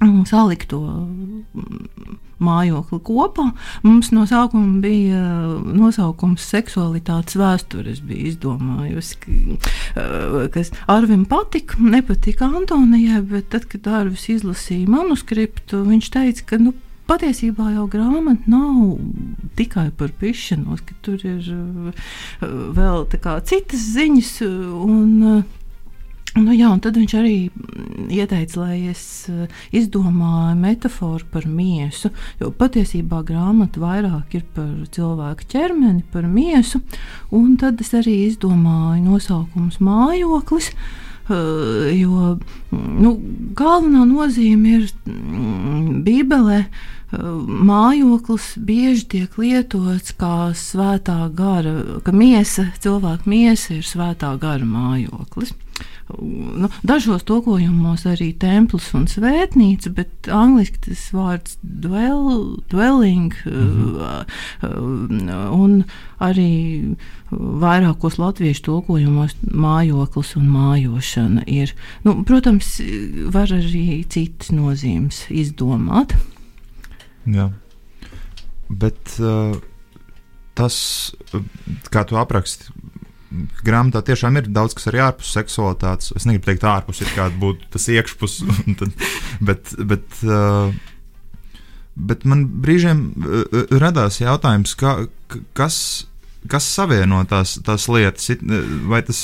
mm, 0.00 0.24
saliku 0.30 0.70
to 0.70 0.80
mm, 0.86 2.18
mājokli 2.40 3.00
kopā. 3.04 3.50
Mums 3.84 4.10
no 4.16 4.24
sākuma 4.28 4.80
bija 4.82 5.22
nosaukums 5.60 6.44
seksualitātes 6.52 7.36
vēsture. 7.40 7.92
Es 7.92 8.00
biju 8.04 8.32
izdomājusi, 8.32 9.58
kas 10.54 10.72
Arvim 10.90 11.26
patika. 11.28 11.80
Nepatika 11.80 12.48
Antonijai, 12.48 13.22
bet 13.28 13.50
tad, 13.54 13.68
kad 13.70 13.88
Arvis 14.00 14.28
izlasīja 14.32 14.88
manuskriptu, 14.90 15.84
viņš 15.88 16.12
teica, 16.16 16.48
ka 16.52 16.62
nu, 16.62 16.74
patiesībā 17.10 17.72
jau 17.74 17.86
grāmata 17.90 18.50
nav 18.50 18.98
tikai 19.58 19.88
par 19.98 20.12
pišanos, 20.20 20.84
ka 20.86 20.96
tur 21.04 21.22
ir 21.26 21.46
uh, 21.50 22.10
vēl 22.78 23.08
citas 23.50 23.88
ziņas. 23.96 24.36
Un, 24.46 25.16
uh, 25.36 25.56
Nu, 26.38 26.52
jā, 26.54 26.68
tad 26.78 26.94
viņš 26.94 27.12
arī 27.18 27.34
ieteica, 28.14 28.60
lai 28.60 28.92
es 28.92 29.02
uh, 29.32 29.48
izdomāju 29.74 30.54
metaforu 30.60 31.26
par 31.32 31.48
miesu. 31.50 32.12
Jo 32.38 32.52
patiesībā 32.54 33.24
grāmata 33.26 33.82
vairāk 33.82 34.36
ir 34.38 34.44
par 34.54 34.68
cilvēku 34.94 35.48
ķermeni, 35.50 36.04
par 36.12 36.28
miesu. 36.30 36.84
Tad 37.58 37.82
es 37.82 37.90
arī 37.98 38.14
izdomāju 38.28 39.02
nosaukumu 39.08 39.74
mājoklis. 39.82 40.70
Jo 41.30 42.36
nu, 42.70 43.10
galvenā 43.54 44.06
nozīme 44.06 44.78
ir 44.78 44.86
mm, 45.06 46.00
Bībelē 46.06 46.64
mājoklis 47.10 48.52
bieži 48.56 49.06
tiek 49.14 49.38
lietots 49.40 50.14
kā 50.18 50.52
svētā 50.54 51.24
gara, 51.34 52.00
ka 52.06 52.14
miesa, 52.14 52.68
cilvēka 52.82 53.30
miesa 53.30 53.74
ir 53.80 53.86
svētā 53.86 54.36
gara 54.40 54.66
mājoklis. 54.66 55.54
Nu, 56.10 56.68
dažos 56.82 57.22
tulkojumos 57.22 58.02
arī 58.10 58.32
templis 58.38 58.88
un 58.98 59.06
svētnīca, 59.10 59.92
bet 59.94 60.30
angļuiski 60.34 60.80
tas 60.88 61.04
vārds 61.14 61.54
dwell, 61.62 62.58
dwelling 62.72 63.34
mm 63.46 63.94
-hmm. 63.94 65.28
un 65.54 65.84
arī 66.18 66.96
vairākos 67.30 68.18
latviešu 68.18 68.62
tulkojumos 68.62 69.36
mājoklis 69.54 70.34
un 70.36 70.50
mājošana 70.50 71.46
ir. 71.46 71.74
Nu, 72.02 72.24
protams, 72.24 72.80
var 73.30 73.48
arī 73.48 74.04
citas 74.08 74.50
nozīmes 74.50 75.26
izdomāt. 75.30 76.14
Jā. 77.28 77.50
Bet 78.70 79.16
uh, 79.18 79.56
tas, 80.58 80.76
kā 81.92 82.04
tu 82.08 82.18
apraksti, 82.20 82.70
grāmatā 83.64 84.02
tiešām 84.04 84.38
ir 84.40 84.50
daudz 84.50 84.74
kas 84.76 84.88
arī 84.90 85.02
ārpus 85.04 85.32
seksualitātes. 85.36 86.12
Es 86.18 86.26
negribu 86.26 86.48
teikt, 86.48 86.66
ārpus 86.66 87.02
ir 87.04 87.12
kāda 87.14 87.36
būtu 87.40 87.70
tas 87.74 87.86
iekšpus, 87.92 88.40
tad, 88.80 88.94
bet, 89.40 89.74
bet, 89.92 90.06
uh, 90.26 90.72
bet 91.94 92.26
man 92.28 92.46
brīžiem 92.64 93.04
uh, 93.14 93.60
radās 93.82 94.20
jautājums, 94.22 94.74
kā, 94.78 94.96
kas, 95.58 95.80
kas 96.50 96.68
savieno 96.78 97.22
tās, 97.30 97.58
tās 97.66 97.88
lietas, 97.90 98.32
vai 98.90 99.04
tas. 99.06 99.22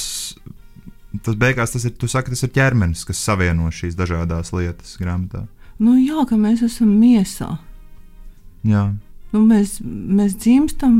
Tas 1.24 1.32
beigās 1.40 1.70
tas 1.72 1.84
ir, 1.88 1.94
saki, 2.12 2.28
tas 2.34 2.42
ir 2.44 2.50
ķermenis, 2.52 3.06
kas 3.08 3.22
savieno 3.24 3.70
šīs 3.72 3.94
dažādas 3.96 4.50
lietas 4.52 4.98
grāmatā. 5.00 5.46
Nu, 5.80 5.94
jā, 5.96 6.26
ka 6.28 6.36
mēs 6.36 6.60
esam 6.66 6.90
miesā. 7.00 7.54
Jā. 8.66 8.86
Nu, 9.34 9.42
mēs, 9.42 9.80
mēs 9.82 10.36
dzimstam, 10.38 10.94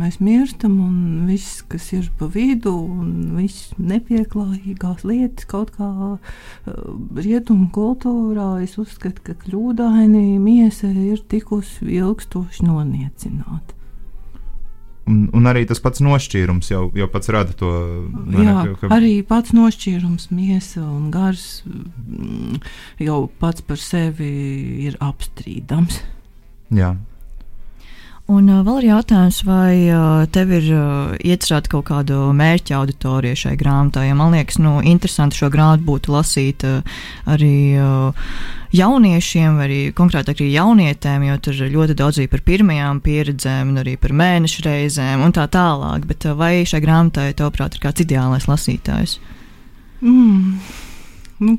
mēs 0.00 0.20
mirstam, 0.22 0.78
un 0.80 1.26
viss, 1.26 1.60
kas 1.68 1.90
ir 1.92 2.06
pa 2.16 2.28
vidu, 2.30 2.72
un 2.72 3.34
viss 3.36 3.72
nepieklājīgās 3.76 5.02
lietas, 5.04 5.48
kaut 5.50 5.74
kā 5.74 5.88
uh, 6.14 6.22
rietumu 7.18 7.68
kultūrā, 7.74 8.62
es 8.64 8.78
uzskatu, 8.80 9.24
ka 9.26 9.36
kļūdaini 9.42 10.38
miesa 10.40 10.88
ir 10.88 11.20
tikusi 11.28 11.90
ilgstoši 11.98 12.68
noniecināta. 12.70 13.76
Un, 15.10 15.24
un 15.34 15.50
arī 15.50 15.64
tas 15.66 15.82
pats 15.82 15.98
nošķīrums 16.00 16.68
jau, 16.70 16.84
jau 16.94 17.08
pats 17.10 17.32
rada 17.34 17.52
to. 17.58 17.70
Jā, 18.30 18.60
ne, 18.62 18.74
ka... 18.78 18.92
arī 18.94 19.16
pats 19.26 19.50
nošķīrums, 19.56 20.28
miesa 20.30 20.84
un 20.86 21.10
gars 21.10 21.64
mm, 21.66 22.60
jau 23.02 23.24
pats 23.42 23.66
par 23.66 23.82
sevi 23.82 24.30
ir 24.86 25.00
apstrīdams. 25.02 25.98
Jā, 26.72 26.94
Un 28.32 28.48
uh, 28.48 28.62
vēl 28.64 28.80
ir 28.80 28.86
jautājums, 28.92 29.42
vai 29.44 29.74
uh, 29.90 30.22
tev 30.32 30.52
ir 30.56 30.68
uh, 30.72 31.12
iecerēta 31.20 31.68
kaut 31.72 31.84
kāda 31.90 32.18
mērķa 32.36 32.78
auditorija 32.78 33.36
šai 33.36 33.54
grāmatai? 33.60 34.06
Ja 34.08 34.16
man 34.16 34.32
liekas, 34.32 34.60
nu, 34.62 34.78
interesanti 34.88 35.40
šo 35.40 35.50
grāmatu 35.52 35.84
būtu 35.88 36.14
lasīt 36.14 36.64
uh, 36.64 37.02
arī 37.28 37.56
uh, 37.82 38.30
jauniešiem, 38.72 39.58
vai 39.58 39.66
arī 39.66 39.80
konkrētāk 39.96 40.40
arī 40.40 40.52
jaunietēm, 40.54 41.26
jo 41.28 41.36
tur 41.44 41.60
ir 41.60 41.74
ļoti 41.74 41.98
daudz 41.98 42.22
arī 42.22 42.30
par 42.32 42.44
pirmajām 42.46 43.02
pieredzēm, 43.04 43.74
un 43.74 43.82
arī 43.82 43.98
par 44.00 44.16
mēnešu 44.16 44.64
reizēm 44.68 45.26
un 45.26 45.36
tā 45.36 45.44
tālāk. 45.52 46.06
Bet 46.08 46.24
uh, 46.30 46.38
vai 46.38 46.54
šai 46.68 46.80
grāmatai, 46.84 47.32
tavuprāt, 47.36 47.76
ir 47.76 47.84
kāds 47.84 48.06
ideālais 48.06 48.48
lasītājs? 48.48 49.18
Mm. 50.00 50.62
Nu, 51.42 51.56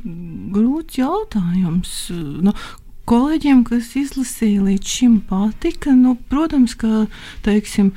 grūts 0.55 0.97
jautājums. 0.97 1.93
Nu, 2.43 2.53
kolēģiem, 3.09 3.63
kas 3.67 3.93
izlasīja 3.99 4.63
līdz 4.69 4.95
šim, 4.95 5.19
patika. 5.29 5.93
Nu, 5.97 6.15
protams, 6.31 6.75
ka 6.79 7.05
teiksim, 7.45 7.93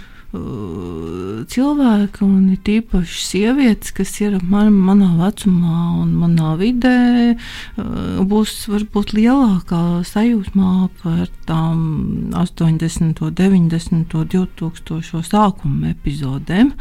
cilvēki, 1.52 2.22
un 2.26 2.50
it 2.52 2.68
īpaši 2.68 3.22
sievietes, 3.24 3.92
kas 3.94 4.12
ir 4.20 4.36
man, 4.42 4.72
manā 4.74 5.12
vecumā 5.20 6.02
un 6.02 6.12
manā 6.18 6.56
vidē, 6.60 7.36
būs 7.76 8.54
varbūt 8.72 9.14
lielākā 9.16 10.02
sajūsmā 10.06 10.72
par 11.02 11.30
tām 11.48 12.32
80, 12.34 13.22
90, 13.38 14.16
2000 14.34 15.22
sākuma 15.30 15.94
epizodēm. 15.94 16.74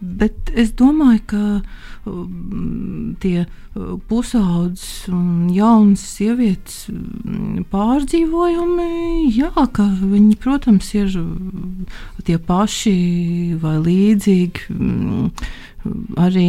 Bet 0.00 0.54
es 0.54 0.74
domāju, 0.76 1.22
ka 1.30 1.44
tie 3.22 3.46
pusaudzes 4.08 5.08
un 5.10 5.48
jaunas 5.50 6.02
sievietes 6.14 6.84
pārdzīvojumi, 7.72 9.30
jā, 9.34 9.50
ka 9.74 9.88
viņi, 9.98 10.36
protams, 10.42 10.92
ir 10.94 11.10
tie 12.26 12.38
paši 12.38 12.96
vai 13.62 13.76
līdzīgi 13.82 14.78
arī 16.22 16.48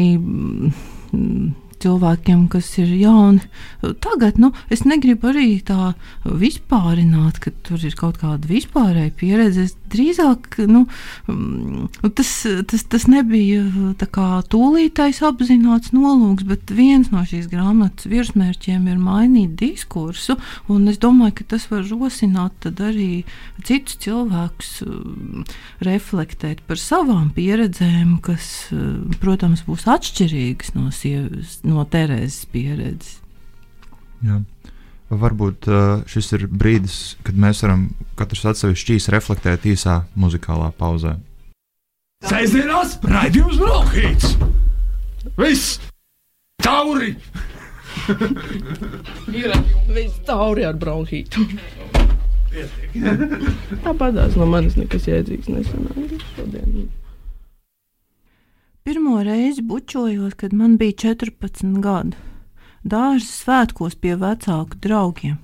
cilvēkiem, 1.86 2.48
kas 2.52 2.72
ir 2.82 2.92
jauni. 3.00 3.44
Tagad 4.04 4.40
nu, 4.42 4.52
es 4.74 4.84
negribu 4.88 5.30
arī 5.32 5.60
tā 5.66 5.94
vispārināt, 6.26 7.40
ka 7.44 7.54
tur 7.66 7.82
ir 7.86 7.96
kaut 7.98 8.20
kāda 8.22 8.50
vispārēja 8.50 9.14
pieredze. 9.20 9.68
Es 9.70 9.76
drīzāk 9.94 10.58
nu, 10.70 10.86
mm, 11.30 12.12
tas, 12.18 12.32
tas, 12.70 12.86
tas 12.92 13.08
nebija 13.12 13.64
tūlītais 14.52 15.22
apzināts 15.26 15.94
nolūks, 15.96 16.46
bet 16.50 16.74
viens 16.74 17.12
no 17.14 17.24
šīs 17.28 17.48
grāmatas 17.52 18.10
virsmērķiem 18.10 18.90
ir 18.92 19.02
mainīt 19.02 19.56
diskursu. 19.60 20.38
Es 20.96 21.02
domāju, 21.02 21.38
ka 21.40 21.50
tas 21.56 21.68
var 21.72 21.86
rosināt 21.90 22.70
arī 22.74 23.24
citus 23.66 24.00
cilvēkus 24.06 24.72
mm, 24.86 25.46
reflektēt 25.86 26.64
par 26.68 26.82
savām 26.82 27.30
pieredzēm, 27.36 28.18
kas, 28.26 28.70
protams, 29.22 29.66
būs 29.68 29.88
atšķirīgas 29.92 30.74
no, 30.78 30.90
sievas, 30.96 31.60
no 31.68 31.75
Terēzes 31.84 32.46
pieredzes. 32.54 33.20
Jā. 34.24 34.40
Varbūt 35.12 35.68
uh, 35.70 36.02
šis 36.10 36.32
ir 36.34 36.48
brīdis, 36.50 37.16
kad 37.28 37.38
mēs 37.38 37.62
varam 37.62 37.90
katrs 38.18 38.46
atsevišķi 38.50 38.98
reflektēt 39.14 39.68
īsā 39.70 40.00
muzikālā 40.18 40.72
pauzē. 40.80 41.18
Sēžamās 42.26 42.96
raidījums 43.06 43.60
Brokhīts! 43.62 44.34
Viss! 45.38 45.78
Tauri! 46.64 47.14
Ir 49.34 49.54
viss 49.94 50.18
tauri 50.26 50.66
ar 50.66 50.76
bronhītu. 50.80 51.46
Tāpatās 53.86 54.36
no 54.40 54.48
manis 54.50 54.78
nekas 54.80 55.08
jēdzīgs 55.10 55.50
nesanāca 55.52 56.20
šodien. 56.36 56.88
Pirmo 58.86 59.24
reizi 59.24 59.62
bučojos, 59.62 60.34
kad 60.34 60.54
man 60.54 60.78
bija 60.78 60.92
14 60.92 61.80
gadi. 61.82 62.18
Dārza 62.84 63.26
svētkos 63.26 63.96
pie 63.98 64.12
vecāku 64.22 64.78
draugiem. 64.84 65.40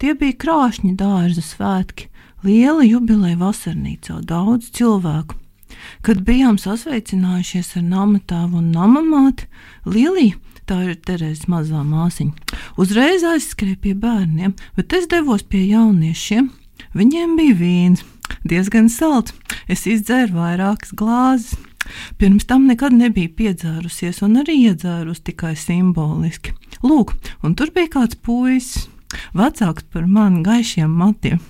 Tie 0.00 0.14
bija 0.16 0.38
krāšņi 0.44 0.94
dārza 0.96 1.44
svētki, 1.44 2.06
liela 2.48 2.86
jubileja 2.88 3.36
vasarnīcā, 3.42 4.22
daudz 4.32 4.70
cilvēku. 4.80 5.36
Kad 6.00 6.24
bijām 6.24 6.56
sasveicinājušies 6.56 7.74
ar 7.76 7.86
namatāvu 7.90 8.62
un 8.62 8.72
namamāti, 8.72 9.50
Lilija, 9.84 10.40
tā 10.64 10.80
ir 10.88 10.96
Terēzes 10.96 11.44
mazā 11.44 11.84
māsiņa, 11.84 12.56
uzreiz 12.80 13.20
aizskrēja 13.34 13.82
pie 13.84 13.96
bērniem, 14.00 14.56
bet 14.80 14.96
es 14.96 15.12
devos 15.12 15.44
pie 15.44 15.66
jauniešiem. 15.74 16.48
Viņiem 16.96 17.36
bija 17.36 17.62
vīns, 17.64 18.08
diezgan 18.48 18.88
salds. 18.88 19.36
Es 19.68 19.84
izdzēru 19.84 20.40
vairākas 20.40 20.96
glāzes. 20.96 21.67
Pirms 22.18 22.48
tam 22.48 22.66
nekad 22.70 22.96
nebija 22.96 23.32
piedzērusies, 23.40 24.22
un 24.26 24.40
arī 24.42 24.58
iedzērus 24.68 25.22
tikai 25.26 25.54
simboliski. 25.58 26.54
Lūk, 26.84 27.14
un 27.42 27.54
tur 27.58 27.72
bija 27.74 27.92
kāds 27.98 28.18
puisis, 28.22 28.88
vecāks 29.36 29.86
par 29.92 30.06
mani 30.06 30.44
gaišiem 30.46 30.90
matiem. 30.90 31.40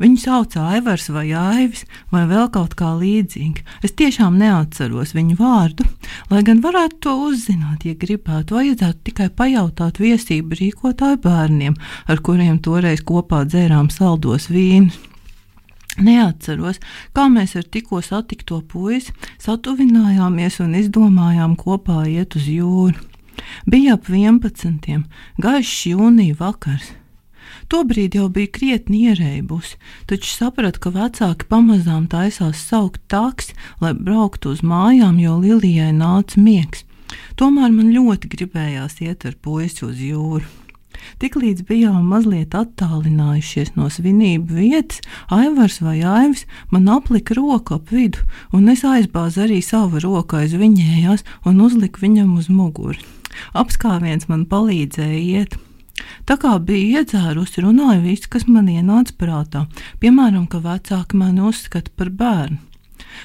Viņu 0.00 0.18
sauca 0.20 0.66
Aivars 0.72 1.08
vai 1.12 1.26
Aivis 1.36 1.84
vai 2.12 2.24
vēl 2.28 2.48
kaut 2.52 2.74
kā 2.78 2.92
līdzīga. 2.98 3.64
Es 3.84 3.94
tiešām 3.98 4.38
neatceros 4.40 5.14
viņu 5.16 5.36
vārdu, 5.40 5.86
lai 6.30 6.42
gan 6.46 6.62
varētu 6.64 7.00
to 7.06 7.16
uzzināt, 7.28 7.84
ja 7.84 7.96
gribētu. 7.98 8.56
Vajadzētu 8.56 9.04
tikai 9.10 9.28
pajautāt 9.36 10.00
viesību 10.02 10.60
rīkotāju 10.60 11.20
bērniem, 11.24 11.76
ar 12.08 12.24
kuriem 12.24 12.58
toreiz 12.64 13.04
kopā 13.06 13.44
dzērām 13.48 13.92
saldos 13.92 14.50
vīnus. 14.52 14.98
Neatceros, 15.96 16.80
kā 17.16 17.26
mēs 17.32 17.56
ar 17.56 17.64
tikko 17.64 18.02
satikto 18.04 18.60
puisi 18.68 19.14
satuvinājāmies 19.40 20.60
un 20.64 20.76
izdomājām 20.76 21.56
kopā 21.56 22.02
iet 22.10 22.36
uz 22.36 22.48
jūru. 22.50 23.00
Bija 23.64 23.96
ap 23.96 24.08
11. 24.10 25.02
gaišs 25.40 25.86
jūnija 25.92 26.36
vakars. 26.40 26.92
Tobrīd 27.72 28.14
jau 28.14 28.28
bija 28.30 28.50
krietni 28.52 29.06
ierēbusi, 29.10 29.78
taču 30.10 30.28
sapratu, 30.30 30.82
ka 30.84 30.92
vecāki 30.94 31.48
pamazām 31.50 32.06
taisās 32.10 32.60
saukt 32.62 33.00
taks, 33.10 33.50
lai 33.82 33.94
brauktu 33.94 34.52
uz 34.54 34.62
mājām, 34.62 35.18
jo 35.22 35.38
Lilijai 35.42 35.90
nāca 35.96 36.38
miegs. 36.42 36.84
Tomēr 37.38 37.72
man 37.72 37.90
ļoti 37.94 38.30
gribējās 38.36 39.00
iet 39.06 39.26
ar 39.26 39.34
puisi 39.42 39.86
uz 39.86 39.98
jūru. 40.02 40.46
Tiklīdz 41.22 41.64
bijām 41.68 42.06
mazliet 42.10 42.54
attālinājušies 42.56 43.74
no 43.76 43.88
svinību 43.92 44.58
vietas, 44.60 45.02
Aivars 45.32 45.80
vai 45.84 45.98
Aivis 46.04 46.46
man 46.72 46.88
aplika 46.92 47.36
roku 47.38 47.76
ap 47.78 47.92
vidu, 47.92 48.24
un 48.52 48.68
es 48.72 48.84
aizbāzu 48.86 49.44
arī 49.46 49.60
savu 49.64 50.02
roku 50.04 50.40
aiz 50.40 50.56
viņējās 50.56 51.24
un 51.46 51.62
uzliku 51.64 52.04
viņam 52.04 52.34
uz 52.40 52.50
muguri. 52.52 53.00
Apskāviens 53.56 54.28
man 54.30 54.46
palīdzēja 54.50 55.22
iet. 55.22 55.56
Tā 56.28 56.36
kā 56.40 56.52
bija 56.60 57.00
iedzērusi, 57.00 57.62
runāja 57.64 58.00
viss, 58.04 58.28
kas 58.28 58.46
man 58.48 58.68
ienāca 58.72 59.14
prātā, 59.16 59.66
piemēram, 60.02 60.48
ka 60.50 60.60
vecāki 60.64 61.20
mani 61.20 61.44
uzskata 61.48 61.92
par 61.96 62.12
bērnu. 62.12 62.60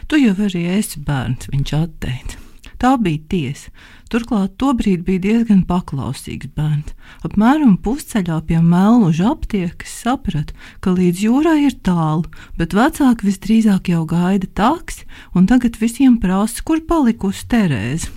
Tu 0.07 0.23
jau 0.23 0.37
arī 0.47 0.67
esi 0.77 1.01
bērns, 1.03 1.51
viņš 1.51 1.75
atteica. 1.81 2.40
Tā 2.81 2.95
bija 2.97 3.21
tiesa. 3.29 3.69
Turklāt 4.09 4.55
tobrīd 4.59 5.03
bija 5.05 5.21
diezgan 5.21 5.61
paklausīgs 5.69 6.49
bērns. 6.57 6.95
Apmēram 7.27 7.75
pusceļā 7.85 8.39
pie 8.49 8.57
mēluža 8.65 9.29
aptiekas 9.35 9.93
sapratu, 10.01 10.57
ka 10.81 10.95
līdz 10.97 11.21
jūrai 11.27 11.59
ir 11.67 11.77
tālu, 11.85 12.25
bet 12.57 12.73
vecāki 12.73 13.29
visdrīzāk 13.29 13.93
jau 13.93 14.01
gaida 14.09 14.49
taksi, 14.57 15.05
un 15.37 15.45
tagad 15.51 15.77
visiem 15.77 16.17
prasa, 16.19 16.65
kur 16.65 16.81
palikusi 16.81 17.45
Terēze. 17.53 18.09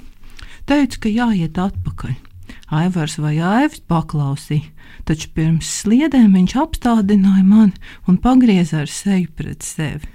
Teicu, 0.64 1.03
ka 1.05 1.12
jāiet 1.12 1.61
atpakaļ. 1.61 2.16
Aivars 2.72 3.18
vai 3.20 3.37
Aivis 3.44 3.85
paklausīja, 3.85 4.72
taču 5.05 5.29
pirms 5.37 5.68
sliedēm 5.83 6.33
viņš 6.33 6.57
apstādināja 6.64 7.44
mani 7.44 7.77
un 8.09 8.16
pagrieza 8.16 8.81
ar 8.83 8.90
seju 8.90 9.29
pret 9.37 9.62
sevi. 9.62 10.09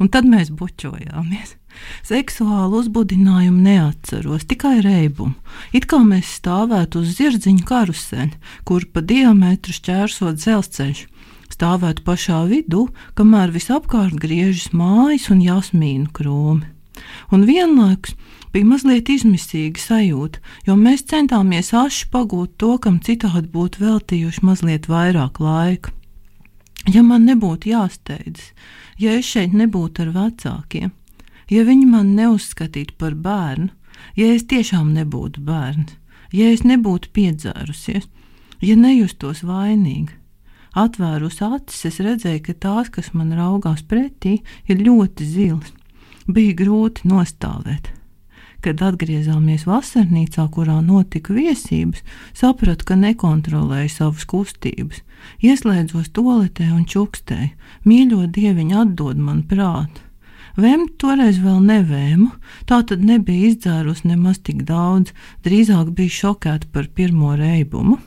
Un 0.00 0.08
tad 0.08 0.24
mēs 0.24 0.48
bučojāmies. 0.54 1.58
Seksuālu 2.06 2.82
uzbudinājumu 2.82 3.62
neatceros, 3.64 4.46
tikai 4.50 4.80
reibumu. 4.84 5.34
It 5.72 5.88
kā 5.90 6.00
mēs 6.04 6.36
stāvētu 6.40 7.02
uz 7.02 7.16
zirdziņa 7.18 7.64
karuseļa, 7.68 8.42
kur 8.68 8.86
pa 8.92 9.04
diametru 9.04 9.74
šķērsot 9.76 10.40
dzelzceļš. 10.42 11.06
Stāvētu 11.52 12.04
pašā 12.06 12.42
vidū, 12.48 12.86
kamēr 13.18 13.52
visapkārt 13.52 14.16
griežas 14.20 14.72
mājas 14.72 15.28
un 15.32 15.42
jasmīnu 15.44 16.08
krūmi. 16.16 16.68
Un 17.32 17.44
vienlaikus 17.48 18.16
bija 18.52 18.68
mazliet 18.68 19.08
izmisīga 19.12 19.80
sajūta, 19.80 20.40
jo 20.66 20.76
mēs 20.76 21.04
centāmies 21.08 21.72
aši 21.76 22.08
pagūt 22.12 22.56
to, 22.60 22.76
kam 22.82 23.00
citādi 23.04 23.48
būtu 23.52 23.84
veltījuši 23.84 24.44
mazliet 24.46 24.88
vairāk 24.92 25.40
laika. 25.40 25.92
Ja 26.90 27.04
man 27.06 27.28
nebūtu 27.28 27.70
jāsteidzas, 27.70 28.50
ja 28.98 29.14
es 29.18 29.28
šeit 29.28 29.54
nebūtu 29.54 30.02
ar 30.02 30.10
vecākiem, 30.16 30.90
ja 31.52 31.66
viņi 31.68 31.86
man 31.90 32.14
neuzskatītu 32.16 32.96
par 32.98 33.14
bērnu, 33.14 33.68
ja 34.16 34.32
es 34.32 34.46
tiešām 34.48 34.92
nebūtu 34.96 35.44
bērns, 35.44 35.94
ja 36.32 36.48
es 36.52 36.64
nebūtu 36.64 37.12
piedzērusies, 37.12 38.08
ja 38.64 38.76
nejustos 38.78 39.44
vainīga. 39.46 40.16
Atvērus 40.72 41.42
acis, 41.44 41.84
es 41.90 41.98
redzēju, 42.00 42.40
ka 42.46 42.52
tās, 42.56 42.88
kas 42.88 43.10
man 43.12 43.34
raugās 43.36 43.82
pretī, 43.84 44.38
ir 44.64 44.80
ļoti 44.80 45.26
zilas. 45.28 45.74
Bija 46.24 46.54
grūti 46.56 47.10
nostāvēt. 47.10 47.90
Kad 48.62 48.80
atgriezāmies 48.86 49.66
vasarnīcā, 49.66 50.46
kurā 50.54 50.78
notika 50.86 51.34
viesības, 51.34 52.00
sapratu, 52.38 52.86
ka 52.88 52.96
nekontrolēju 52.96 53.90
savas 53.92 54.24
kustības. 54.30 55.02
Ieslēdzos 55.44 56.08
toaletē 56.14 56.70
un 56.72 56.86
čukstēju. 56.88 57.50
Mīļo 57.84 58.22
dieviņu 58.32 58.80
atdod 58.86 59.20
man 59.20 59.42
prātu. 59.50 60.06
Vēmt 60.60 60.98
toreiz 61.00 61.38
vēl 61.40 61.60
nevēmu, 61.64 62.28
tā 62.68 62.82
tad 62.84 63.04
nebija 63.04 63.52
izdzērus 63.52 64.04
nemaz 64.04 64.42
tik 64.44 64.66
daudz, 64.68 65.14
drīzāk 65.46 65.94
bija 65.96 66.18
šokēta 66.20 66.68
par 66.72 66.90
pirmo 66.92 67.32
reibumu. 67.38 67.98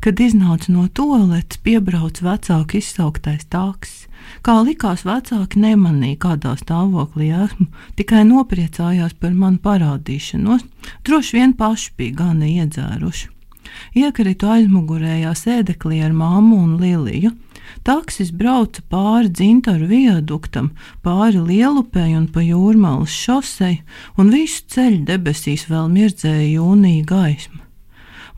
Kad 0.00 0.20
iznāca 0.22 0.70
no 0.70 0.86
toaletes, 0.86 1.58
piebrauc 1.66 2.20
vecāku 2.22 2.78
izsauktais 2.78 3.44
tāks. 3.50 4.04
Kā 4.46 4.54
likās, 4.64 5.02
vecāki 5.04 5.60
nemanīja, 5.60 6.20
kādā 6.22 6.54
stāvoklī 6.60 7.32
esmu, 7.44 7.66
tikai 7.98 8.22
nopriecājās 8.28 9.16
par 9.20 9.34
manu 9.34 9.58
parādīšanos. 9.64 10.64
Droši 11.04 11.36
vien 11.36 11.56
paši 11.58 11.92
bija 11.98 12.20
gana 12.22 12.48
iedzēruši. 12.48 13.30
Iekritu 13.98 14.48
aizmugurējā 14.54 15.32
sēdeklī 15.36 16.00
ar 16.06 16.14
māmu 16.16 16.60
un 16.62 16.76
Liliju. 16.80 17.34
Taksis 17.84 18.30
brauca 18.32 18.82
pāri 18.90 19.30
dzintaru 19.32 19.88
viaduktam, 19.90 20.70
pāri 21.04 21.40
lielupei 21.40 22.14
un 22.16 22.28
pa 22.32 22.44
jūrmālas 22.44 23.12
šosei, 23.12 23.82
un 24.16 24.32
visu 24.34 24.64
ceļu 24.74 25.04
debesīs 25.10 25.68
vēl 25.70 25.90
mirdzēja 25.92 26.48
jūnija 26.56 27.04
gaisma. 27.08 27.60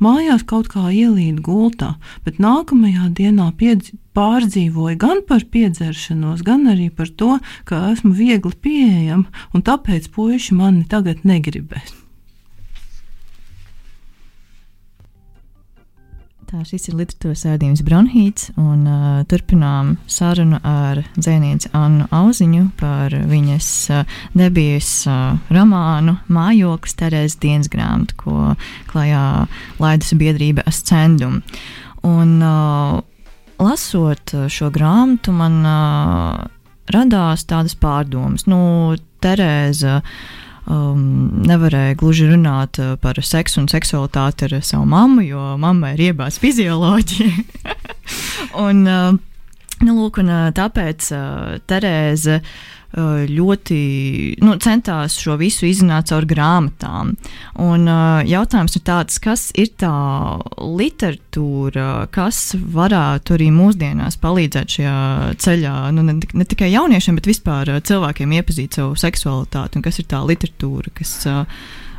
Mājās 0.02 0.42
kaut 0.44 0.68
kā 0.68 0.90
ielīd 0.92 1.40
gultā, 1.40 1.94
bet 2.24 2.36
nākamajā 2.42 3.08
dienā 3.16 3.48
pārdzīvoju 4.16 4.96
gan 5.00 5.22
par 5.28 5.44
piedzeršanos, 5.52 6.44
gan 6.44 6.68
arī 6.68 6.90
par 6.92 7.08
to, 7.08 7.38
ka 7.64 7.92
esmu 7.94 8.12
viegli 8.16 8.52
pieejama 8.52 9.24
un 9.54 9.64
tāpēc 9.64 10.10
puiši 10.12 10.56
mani 10.56 10.84
tagad 10.84 11.24
negribēs. 11.24 12.05
Tā 16.46 16.60
šis 16.62 16.84
ir 16.86 16.94
literatūras 17.00 17.40
sēdījums 17.42 17.80
Bronhīts, 17.82 18.52
un 18.62 18.84
uh, 18.86 19.06
turpinām 19.26 19.96
sarunu 20.06 20.60
ar 20.62 21.00
dzēnieci 21.16 21.72
Annu 21.74 22.06
Auziņu 22.14 22.68
par 22.78 23.16
viņas 23.26 23.70
uh, 23.90 24.14
debijas 24.30 24.90
uh, 25.10 25.40
romānu 25.50 26.14
Mājoklis 26.30 26.94
Terēzes 27.00 27.40
dienas 27.42 27.72
grāmatu, 27.72 28.14
ko 28.22 28.36
klajā 28.92 29.24
laidus 29.82 30.14
biedrība 30.22 30.62
Ascendum. 30.70 31.40
Un 32.06 32.38
uh, 32.38 33.02
lasot 33.58 34.38
šo 34.46 34.70
grāmatu, 34.70 35.34
man 35.34 35.58
uh, 35.66 36.46
radās 36.94 37.42
tādas 37.50 37.74
pārdomas. 37.74 38.46
Nu, 38.46 38.94
Terēza 39.18 39.98
uh, 39.98 40.45
um, 40.66 41.42
nevarēja 41.46 41.96
gluži 42.00 42.28
runāt 42.30 42.80
uh, 42.82 42.94
par 43.00 43.20
seksu 43.22 43.62
un 43.62 43.70
seksualitāti 43.72 44.48
ar 44.48 44.58
savu 44.66 44.86
mammu, 44.90 45.24
jo 45.26 45.48
mammai 45.62 45.94
ir 45.96 46.10
iebāzta 46.10 46.44
fizioloģija. 46.44 47.46
un, 48.66 48.86
uh, 48.86 49.12
nu, 49.82 49.98
lūk, 49.98 50.22
un, 50.22 50.32
uh, 50.32 50.48
tāpēc 50.56 51.12
uh, 51.14 51.60
Terēze 51.66 52.40
uh, 52.40 52.56
Eh, 52.85 52.85
ļoti 52.96 53.78
nu, 54.40 54.56
centās 54.62 55.18
šo 55.20 55.36
visu 55.40 55.66
izrunāt 55.68 56.08
caur 56.10 56.26
grāmatām. 56.28 57.12
Un, 57.60 57.86
uh, 57.88 58.22
jautājums 58.26 58.76
ir 58.78 58.84
tāds, 58.86 59.18
kas 59.22 59.50
ir 59.58 59.72
tā 59.80 59.92
literatūra, 60.56 62.08
kas 62.14 62.54
varētu 62.56 63.36
arī 63.36 63.50
mūsdienās 63.54 64.16
palīdzēt 64.22 64.78
šajā 64.78 64.98
ceļā, 65.44 65.74
nu, 65.96 66.04
ne, 66.06 66.18
ne 66.20 66.46
tikai 66.48 66.70
jauniešiem, 66.72 67.18
bet 67.20 67.28
vispār 67.28 67.74
uh, 67.74 67.82
cilvēkiem 67.84 68.36
iepazīt 68.38 68.78
savu 68.80 68.96
seksualitāti, 69.00 69.76
un 69.76 69.84
kas 69.84 70.00
ir 70.00 70.08
tā 70.08 70.22
literatūra, 70.24 70.94
kas 70.96 71.18
uh, 71.28 71.42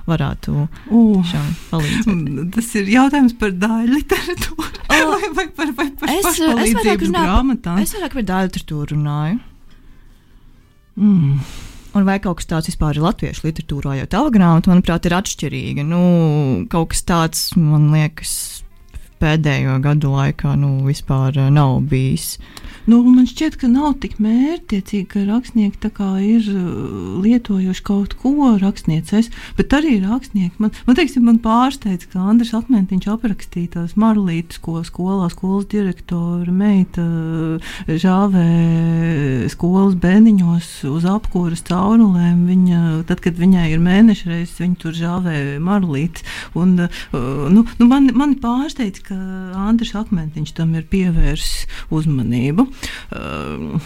varētu 0.07 0.55
uh, 0.63 1.51
palīdzēt. 1.71 2.55
Tas 2.55 2.71
ir 2.79 2.89
jautājums 2.93 3.35
par 3.37 3.53
dāļu 3.53 3.99
literatūru. 3.99 4.71
Oh, 4.97 5.13
vai, 5.37 5.45
vai 5.45 5.47
par, 5.51 5.75
vai 5.77 5.91
par 5.99 6.15
es, 6.15 6.25
es 6.25 6.41
vairāk 6.41 7.05
runāju, 7.05 7.59
par 7.61 8.27
dāļu 8.31 8.49
literatūru 8.49 8.95
runāju. 8.95 9.37
Mm. 10.97 11.39
Un 11.97 12.05
vai 12.05 12.17
kaut 12.21 12.41
kas 12.41 12.49
tāds 12.49 12.69
vispār 12.69 12.97
ir 12.97 13.05
latviešu 13.05 13.47
literatūrā, 13.47 13.95
jo 14.01 14.07
tā 14.11 14.21
grāmata, 14.33 14.69
manuprāt, 14.69 15.07
ir 15.07 15.15
atšķirīga. 15.17 15.85
Nu, 15.87 16.01
kaut 16.69 16.91
kas 16.93 17.01
tāds, 17.07 17.43
man 17.57 17.89
liekas, 17.93 18.33
pēdējo 19.21 19.77
gadu 19.83 20.13
laikā 20.13 20.55
nu, 20.59 20.77
vispār 20.87 21.37
eh, 21.37 21.51
nav 21.53 21.79
bijis. 21.89 22.37
Nu, 22.87 23.01
man 23.03 23.25
šķiet, 23.27 23.57
ka 23.59 23.67
nav 23.67 23.97
tik 23.99 24.15
mērķiecīgi, 24.23 25.07
ka 25.11 25.25
rakstnieki 25.27 25.89
ir 26.23 26.45
uh, 26.53 27.17
lietojuši 27.19 27.83
kaut 27.83 28.13
ko 28.21 28.53
rakstniecēs, 28.61 29.27
bet 29.57 29.73
arī 29.75 29.97
rakstnieki. 30.05 30.55
Man, 30.63 30.71
man, 30.87 30.95
teiksim, 30.95 31.25
man 31.27 31.41
pārsteidz, 31.43 32.07
ka 32.13 32.23
Andris 32.31 32.53
Akmentiņš 32.55 33.09
aprakstīja 33.11 33.73
tās 33.75 33.97
marlītes, 33.99 34.61
ko 34.63 34.79
skolā 34.87 35.27
skolas 35.33 35.67
direktora 35.67 36.47
meita 36.47 37.03
uh, 37.03 37.73
žāvē 37.91 38.47
skolas 39.51 39.99
bēniņos 39.99 40.71
uz 40.87 41.09
apkūras 41.11 41.65
caurulēm. 41.67 42.45
Viņa, 42.47 42.79
tad, 43.11 43.19
kad 43.25 43.35
viņai 43.35 43.67
ir 43.73 43.83
mēneša 43.83 44.31
reizes, 44.31 44.55
viņa 44.63 44.79
tur 44.85 44.95
žāvē 44.95 45.35
marlītes. 45.59 46.23
Un, 46.55 46.77
nu, 46.79 47.67
nu, 47.67 47.91
man, 47.91 48.07
man 48.15 48.39
pārsteidz, 48.39 49.03
ka 49.07 49.17
Andris 49.67 49.93
Akmentiņš 49.97 50.53
tam 50.57 50.75
ir 50.77 50.85
pievērsis 50.91 51.67
uzmanību. 51.93 52.67
Uh, 53.13 53.77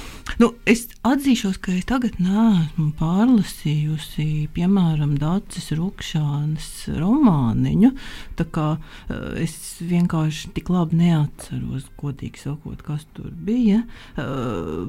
nu, 0.42 0.52
es 0.70 0.88
atzīšos, 1.08 1.60
ka 1.62 1.76
es 1.76 1.88
tagad 1.90 2.18
neesmu 2.22 2.92
pārlasījusi, 3.00 4.50
piemēram, 4.56 5.16
Dācis 5.22 5.72
Rukšānas 5.78 6.72
romāniņu. 6.98 7.94
Kā, 8.42 8.70
uh, 8.78 9.20
es 9.38 9.54
vienkārši 9.86 10.52
tik 10.56 10.72
labi 10.74 10.98
neatceros, 11.04 11.86
godīgi 12.02 12.42
sakot, 12.42 12.82
kas 12.86 13.06
tur 13.16 13.30
bija. 13.32 13.84
Uh, 14.18 14.88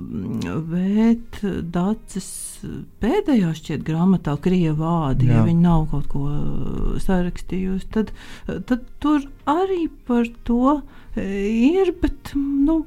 bet 0.73 1.43
Dācis 1.73 2.33
pēdējā 3.03 3.53
šķiet 3.59 3.85
grāmatā, 3.87 4.37
Krievijas 4.43 4.79
vārdi, 4.79 5.29
ja 5.33 5.43
viņi 5.47 5.65
nav 5.65 5.87
kaut 5.93 6.09
ko 6.13 6.23
sarakstījusi, 7.03 7.89
tad, 7.95 8.13
tad 8.69 8.85
tur 9.03 9.27
arī 9.49 9.87
par 10.09 10.29
to 10.47 10.81
ir. 11.17 11.95
Bet, 12.03 12.35
nu, 12.35 12.83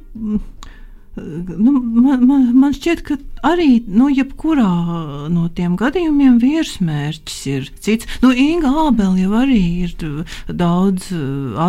Nu, 1.16 1.72
man, 1.72 2.26
man, 2.28 2.42
man 2.60 2.74
šķiet, 2.76 3.02
ka 3.08 3.16
arī 3.48 3.78
nu, 3.88 4.10
jebkurā 4.12 5.30
no 5.32 5.46
tiem 5.56 5.78
gadījumiem 5.80 6.42
virsmērķis 6.42 7.38
ir 7.54 7.70
cits. 7.80 8.10
Nu, 8.20 8.34
Inga 8.36 8.74
Ābele 8.84 9.24
jau 9.24 9.32
arī 9.40 9.62
ir 9.86 9.96
daudz 10.52 11.08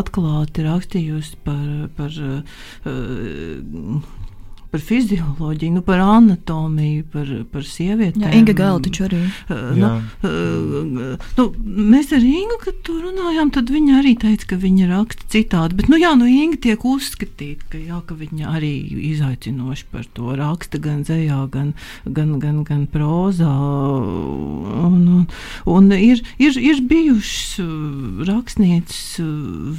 atklāti 0.00 0.66
rakstījusi 0.66 1.38
par. 1.46 1.62
par 1.94 2.18
uh, 2.18 4.02
par 4.72 4.82
fizioloģiju, 4.82 5.76
nu, 5.76 5.82
par 5.86 6.02
anatomiju, 6.02 7.04
par, 7.12 7.30
par 7.52 7.66
sievietēm. 7.66 8.24
Jā, 8.24 8.32
Inga 8.38 8.54
Gala 8.56 8.82
taču 8.84 9.06
arī. 9.06 9.22
Uh, 9.46 9.62
nu, 9.76 9.90
uh, 10.26 11.26
nu, 11.38 11.46
mēs 11.94 12.12
ar 12.16 12.24
Ingu, 12.26 12.58
kad 12.62 12.80
to 12.86 12.96
runājām, 13.00 13.52
tad 13.54 13.70
viņa 13.72 14.00
arī 14.00 14.14
teica, 14.20 14.50
ka 14.52 14.60
viņa 14.62 14.90
raksta 14.90 15.28
citādi. 15.32 15.78
Bet, 15.78 15.90
nu, 15.92 16.00
jā, 16.00 16.12
nu, 16.18 16.28
Inga 16.30 16.60
tiek 16.66 16.86
uzskatīta, 16.86 17.70
ka, 17.72 17.80
jā, 17.80 18.00
ka 18.08 18.18
viņa 18.18 18.56
arī 18.56 18.72
izaicinoši 19.12 19.88
par 19.92 20.06
to 20.16 20.36
raksta 20.38 20.80
gan 20.82 21.02
dzējā, 21.06 21.40
gan, 21.54 21.72
gan, 22.04 22.36
gan, 22.42 22.62
gan 22.66 22.84
prozā. 22.90 23.52
Un, 24.86 25.00
un, 25.20 25.26
un 25.70 25.90
ir, 25.96 26.22
ir, 26.42 26.58
ir 26.60 26.82
bijušas 26.90 27.56
rakstnieces 28.26 29.20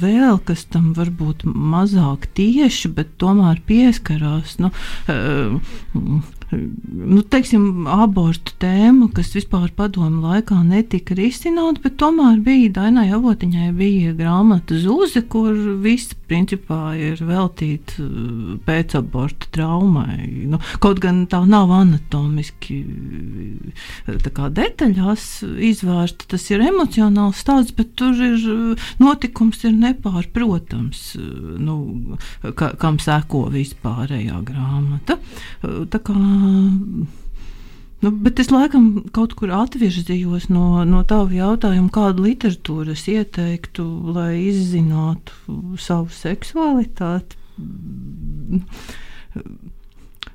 vēl, 0.00 0.38
kas 0.48 0.64
tam 0.72 0.92
varbūt 0.96 1.44
mazāk 1.48 2.28
tieši, 2.38 2.92
bet 2.96 3.16
tomēr 3.20 3.60
pieskarās. 3.68 4.58
Nu, 4.62 4.72
uh, 5.08 5.58
nu, 6.52 7.20
teiksim, 7.28 7.86
abortu 7.92 8.54
tēmu, 8.62 9.10
kas 9.14 9.34
vispār 9.36 9.68
padomu 9.76 10.22
laikā 10.24 10.56
netika 10.64 11.16
risināta, 11.18 11.82
bet 11.84 11.98
tomēr 12.00 12.38
bija 12.44 12.70
Dainai 12.78 13.08
Avotiņai 13.16 13.68
bija 13.76 14.14
grāmata 14.16 14.78
Zūze, 14.80 15.24
kur 15.28 15.52
viss 15.82 16.16
principā 16.28 16.92
ir 16.96 17.20
veltīta 17.24 18.04
uh, 18.04 18.54
pēcabortu 18.64 19.50
traumai. 19.54 20.46
Nu, 20.48 20.60
kaut 20.82 21.02
gan 21.04 21.22
tā 21.30 21.42
nav 21.48 21.72
anatomiski 21.74 22.78
uh, 22.84 24.28
kā, 24.32 24.48
detaļās 24.54 25.28
izvērsta, 25.70 26.28
tas 26.32 26.48
ir 26.52 26.64
emocionāls 26.68 27.44
stāsts, 27.44 27.76
bet 27.76 27.92
tur 28.00 28.16
ir 28.16 28.40
uh, 28.52 28.88
notikums 29.02 29.64
ir 29.68 29.76
nepārprotams, 29.76 31.04
nu, 31.60 31.78
ka, 32.56 32.72
kam 32.80 33.00
seko 33.02 33.46
vispārējā 33.52 34.40
grāmata. 34.48 35.18
Tā 35.62 36.00
kā 36.04 36.16
Nu, 37.98 38.12
bet 38.14 38.38
es 38.38 38.52
laikam 38.54 38.84
kaut 39.14 39.32
kur 39.38 39.50
atvirzījos 39.50 40.46
no, 40.54 40.84
no 40.86 41.00
tava 41.08 41.34
jautājuma, 41.34 41.90
kādu 41.90 42.28
literatūru 42.28 42.94
es 42.94 43.02
ieteiktu, 43.10 43.86
lai 44.14 44.36
izzinātu 44.44 45.56
savu 45.82 46.06
seksualitāti. 46.14 47.34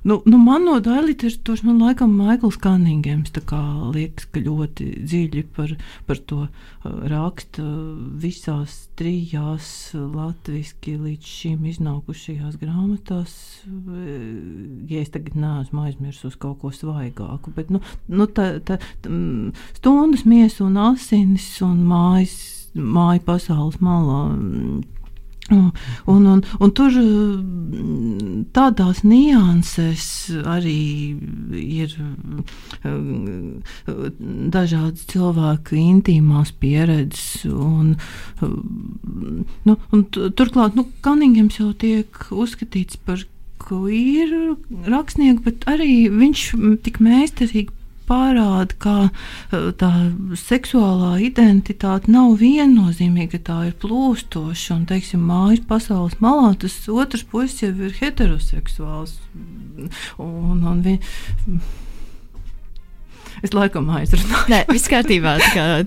Nu, 0.04 0.20
nu 0.28 0.38
man 0.42 0.66
no 0.68 0.80
daļliteratūras, 0.84 1.62
man 1.64 1.80
laikam, 1.80 2.12
Maikls 2.20 2.58
Kaningēms 2.60 3.32
liekas, 3.96 4.26
ka 4.34 4.42
ļoti 4.44 4.88
dziļi 5.00 5.44
par, 5.56 5.72
par 6.08 6.20
to 6.28 6.42
uh, 6.44 6.64
raksta 6.84 7.64
visās 8.20 8.90
trijās 9.00 9.68
latviski 9.96 10.98
līdz 11.00 11.30
šim 11.38 11.64
iznākušajās 11.72 12.58
grāmatās. 12.60 13.36
Ja 14.90 15.00
es 15.00 15.14
tagad 15.14 15.38
neesmu 15.40 15.88
aizmirsus 15.88 16.36
kaut 16.36 16.60
ko 16.62 16.74
svaigāku, 16.76 17.54
bet 17.56 17.72
nu, 17.72 17.80
nu, 18.12 18.28
tā, 18.28 18.58
tā, 18.60 18.82
tā, 19.04 19.14
stundas 19.80 20.28
miesa 20.28 20.66
un 20.68 20.82
asinis 20.92 21.48
un 21.64 21.80
mājas, 21.88 22.36
māja 22.76 23.24
pasaules 23.24 23.80
malā 23.84 24.26
Un, 25.52 25.72
un, 26.06 26.40
un 26.64 26.72
tur 26.72 26.94
mm, 26.96 28.46
tādās 28.56 29.02
niansēs 29.04 30.06
arī 30.48 31.18
ir 31.60 31.92
mm, 32.88 33.60
dažādas 34.54 35.04
cilvēku 35.12 35.76
intīmās 35.82 36.54
pieredzes. 36.64 37.44
Un, 37.52 37.98
mm, 38.40 39.44
nu, 39.68 39.78
un 39.92 40.08
turklāt, 40.16 40.80
nu, 40.80 40.88
Kaningams 41.04 41.60
jau 41.60 41.74
tiek 41.76 42.08
uzskatīts 42.32 43.04
par 43.04 43.28
queer 43.64 44.56
rakstnieku, 44.88 45.44
bet 45.44 45.68
arī 45.72 46.08
viņš 46.12 46.48
tik 46.88 47.04
mēstarīgi 47.04 47.83
parāda, 48.08 48.76
ka 48.84 48.96
e, 49.06 49.62
tā 49.80 49.92
seksuālā 50.40 51.16
identitāte 51.26 52.12
nav 52.14 52.36
viennozīmīga, 52.42 53.38
ka 53.38 53.44
tā 53.50 53.60
ir 53.70 53.78
plūstoša. 53.82 54.78
Un, 54.78 54.84
teiksim, 54.90 55.24
mājas 55.30 55.64
pasaules 55.70 56.20
malā 56.24 56.54
tas 56.64 56.76
otrs 56.92 57.26
puisis 57.30 57.64
jau 57.66 57.72
ir 57.74 57.96
heteroseksuāls. 58.02 59.18
Un, 60.22 60.62
un 60.62 60.84
vi... 60.86 61.00
Es 63.44 63.52
laikam 63.52 63.90
aizrunāju. 63.92 64.46
Nē, 64.54 64.62
viss 64.72 64.88
kārtībā. 64.92 65.36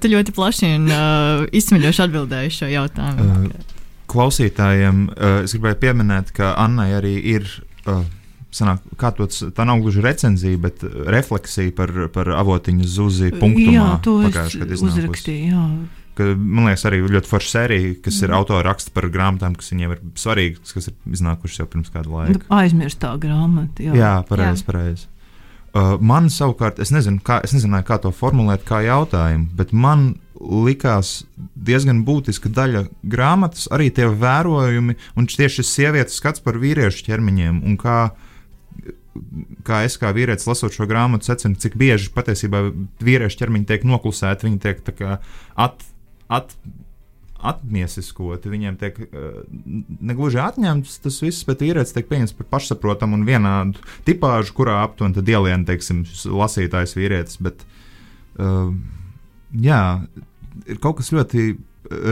Tu 0.03 0.11
ļoti 0.13 0.35
plaši 0.37 0.75
un 0.77 0.91
uh, 0.93 1.47
izsmeļoši 1.57 2.03
atbildēji 2.05 2.53
šo 2.59 2.69
jautājumu. 2.69 3.47
Uh, 3.47 3.77
klausītājiem 4.13 5.07
uh, 5.09 5.39
es 5.47 5.55
gribēju 5.57 5.81
pieminēt, 5.87 6.35
ka 6.37 6.53
Annai 6.61 6.91
arī 6.99 7.17
ir. 7.37 7.49
Uh, 7.87 8.03
Sanāk, 8.57 8.81
kā 8.97 9.11
to, 9.13 9.27
tā 9.29 9.67
nav 9.69 9.83
gluži 9.85 10.01
recenzija, 10.05 10.57
bet 10.63 10.81
refleksija 11.13 11.75
par, 11.77 11.93
par 12.15 12.31
avotiņu 12.39 12.89
zuzi 12.89 13.33
punktu. 13.37 13.69
Jā, 13.75 13.89
to 14.05 14.19
es 14.25 14.81
uzrakstīju. 14.81 15.53
Jā. 15.53 15.65
Ka, 16.17 16.31
man 16.33 16.71
liekas, 16.71 16.87
arī 16.89 17.03
ļoti 17.05 17.29
forša 17.29 17.51
sērija, 17.53 17.91
kas 18.07 18.23
ir 18.23 18.31
mm. 18.31 18.37
autora 18.39 18.63
raksta 18.71 18.95
par 18.97 19.11
grāmatām, 19.13 19.59
kas 19.61 19.69
viņiem 19.75 19.93
ir 19.93 20.01
svarīgas, 20.17 20.73
kas 20.73 20.89
ir 20.89 20.97
iznākušas 21.13 21.61
jau 21.61 21.67
pirms 21.75 21.93
kāda 21.93 22.09
laika. 22.15 22.41
Aizmirstā 22.57 23.13
grāmata. 23.21 23.85
Jā, 23.85 23.99
jā 23.99 24.15
pareizi. 24.31 24.65
Pareiz. 24.65 25.05
Uh, 25.77 25.99
man 26.01 26.31
savukārt, 26.33 26.79
es, 26.81 26.89
nezinu, 26.95 27.21
kā, 27.21 27.43
es 27.45 27.53
nezināju, 27.53 27.85
kā 27.85 27.99
to 28.01 28.15
formulēt, 28.17 28.65
kā 28.65 28.81
jautājumu, 28.87 29.51
bet 29.59 29.75
man 29.77 30.15
likās 30.41 31.27
diezgan 31.69 32.01
būtiska 32.07 32.49
daļa 32.57 32.87
grāmatas, 33.05 33.67
arī 33.73 33.91
tie 33.93 34.09
vērojumi, 34.09 34.97
un 35.17 35.29
tieši 35.29 35.61
šis 35.61 35.73
sievietes 35.75 36.17
skats 36.17 36.41
par 36.45 36.57
vīriešu 36.63 37.05
ķermeņiem, 37.11 37.61
un 37.67 37.77
kā, 37.81 37.99
kā 39.67 39.83
es 39.87 39.99
kā 40.01 40.13
vīrietis 40.17 40.49
lasot 40.49 40.75
šo 40.75 40.89
grāmatu, 40.91 41.29
secinu, 41.29 41.59
cik 41.61 41.77
bieži 41.81 42.11
patiesībā 42.15 42.63
vīriešu 43.05 43.43
ķermeņi 43.43 43.69
tiek 43.69 43.87
noklusēti, 43.89 44.49
viņi 44.49 44.63
tiek 44.65 45.03
at, 45.57 45.87
at, 46.33 46.57
atmiesiskoti, 47.47 48.51
viņiem 48.51 48.77
tiek 48.81 48.99
negluži 50.01 50.41
atņemts 50.43 50.99
tas 51.05 51.19
viss, 51.23 51.45
bet 51.49 51.63
vīrietis 51.65 51.95
tiek 51.97 52.09
pieņemts 52.09 52.35
par 52.39 52.49
pašsaprotamu 52.57 53.19
un 53.19 53.27
vienādu 53.29 53.83
tipāžu, 54.09 54.55
kurā 54.57 54.81
aptuveni 54.85 55.19
tad 55.19 55.31
ieliena, 55.31 55.63
teiksim, 55.69 56.05
lasītājs 56.33 56.97
vīrietis. 56.97 57.41
Bet, 57.45 57.63
uh, 58.41 58.73
jā, 59.53 59.83
ir 60.67 60.81
kaut 60.83 61.01
kas 61.01 61.13
ļoti 61.15 61.53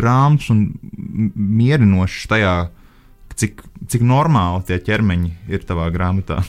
rāms 0.04 0.50
un 0.54 0.66
mierinošs 1.34 2.28
tajā, 2.30 2.56
cik, 3.34 3.64
cik 3.90 4.04
normāli 4.06 4.68
tie 4.68 4.78
ķermeņi 4.82 5.32
ir 5.50 5.64
tavā 5.66 5.88
grāmatā. 5.94 6.42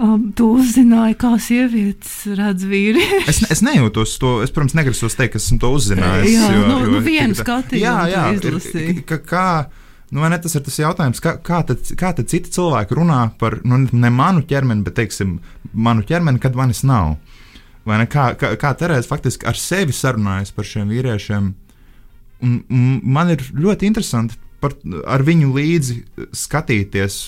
Um, 0.00 0.30
tu 0.36 0.48
uzzināji, 0.58 1.16
kā 1.20 1.34
sievietes 1.42 2.14
redz 2.38 2.66
vīriešu. 2.68 3.20
Es, 3.30 3.42
es 3.52 3.62
nejūtos 3.64 4.16
to, 4.20 4.38
es, 4.44 4.52
protams, 4.54 4.74
negrasos 4.78 5.16
teikt, 5.18 5.34
ka 5.34 5.40
esmu 5.42 5.60
to 5.62 5.70
uzzinājis. 5.76 6.32
Jā, 6.32 6.48
jo, 6.54 6.62
nu, 6.66 6.78
jo, 6.82 6.90
nu 6.94 7.02
vienu 7.04 7.36
skatījumu. 7.38 7.82
Jā, 7.84 7.96
jā, 8.10 8.24
ir, 8.80 9.02
ka, 9.08 9.20
kā, 9.22 9.46
nu, 10.10 10.24
ne, 10.24 10.38
tas 10.42 10.56
ir 10.58 10.64
tas 10.66 10.78
jautājums, 10.80 11.22
kā, 11.22 11.36
kā, 11.46 11.60
tad, 11.68 11.84
kā 12.00 12.12
tad 12.16 12.30
citi 12.32 12.52
cilvēki 12.54 12.98
runā 12.98 13.20
par, 13.40 13.60
nu, 13.68 13.82
ne 13.92 14.12
manu 14.14 14.44
ķermeni, 14.48 14.84
bet, 14.86 14.96
teiksim, 14.98 15.38
manu 15.72 16.06
ķermeni, 16.06 16.42
kad 16.42 16.58
manis 16.58 16.82
nav. 16.86 17.16
Vai 17.88 18.00
ne, 18.02 18.08
kā, 18.10 18.32
kā, 18.38 18.54
kā 18.60 18.74
Terēza 18.76 19.08
faktiski 19.08 19.48
ar 19.48 19.58
sevi 19.58 19.94
sarunājas 19.96 20.52
par 20.56 20.68
šiem 20.68 20.90
vīriešiem. 20.92 21.52
Un, 22.44 22.58
un 22.72 23.00
man 23.04 23.32
ir 23.32 23.44
ļoti 23.56 23.88
interesanti 23.88 24.36
par, 24.60 24.76
ar 25.08 25.24
viņu 25.24 25.52
līdzi 25.56 25.96
skatīties 26.36 27.22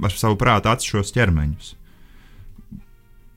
ar 0.00 0.16
savu 0.16 0.38
prātu 0.40 0.72
šos 0.86 1.12
ķermeņus. 1.16 1.74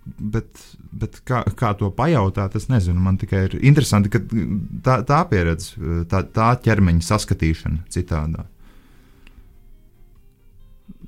Bet, 0.03 0.59
bet 0.91 1.21
kā, 1.27 1.41
kā 1.55 1.69
to 1.79 1.87
pajautāt, 1.95 2.57
es 2.59 2.67
nezinu. 2.67 2.99
Man 2.99 3.15
tikai 3.21 3.45
ir 3.47 3.53
interesanti, 3.61 4.11
ka 4.11 4.19
tā, 4.83 4.97
tā 5.07 5.21
pieredze, 5.29 5.77
tā, 6.11 6.25
tā 6.27 6.49
ķermeņa 6.65 7.05
saskatīšana 7.07 7.85
citādā. 7.93 8.43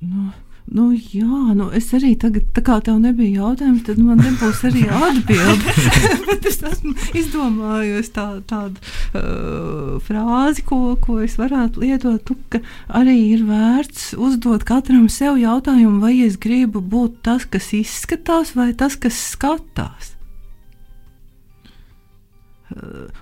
Nu, 0.00 0.30
Nu, 0.66 0.88
jā, 0.90 1.54
nu 1.54 1.68
es 1.78 1.92
arī 1.94 2.16
tagad, 2.18 2.48
tā 2.56 2.62
kā 2.66 2.80
tev 2.82 2.98
nebija 2.98 3.44
jautājums, 3.44 3.84
tad 3.86 4.00
man 4.02 4.18
nebūs 4.18 4.64
arī 4.66 4.82
atbilde. 5.08 5.74
Bet 6.26 6.48
es 6.50 6.58
esmu 6.66 6.94
izdomājusi 7.14 8.12
tā, 8.16 8.26
tādu 8.50 8.82
uh, 9.14 9.94
frāzi, 10.02 10.64
ko, 10.66 10.80
ko 11.02 11.20
es 11.22 11.38
varētu 11.38 11.84
lietot, 11.84 12.24
tu, 12.26 12.34
ka 12.50 12.60
arī 12.98 13.14
ir 13.36 13.46
vērts 13.46 14.10
uzdot 14.18 14.66
katram 14.66 15.06
sev 15.12 15.38
jautājumu, 15.38 16.02
vai 16.02 16.16
es 16.26 16.34
gribu 16.42 16.82
būt 16.82 17.22
tas, 17.30 17.46
kas 17.46 17.70
izskatās, 17.76 18.56
vai 18.58 18.72
tas, 18.74 18.98
kas 18.98 19.22
skatās. 19.36 20.15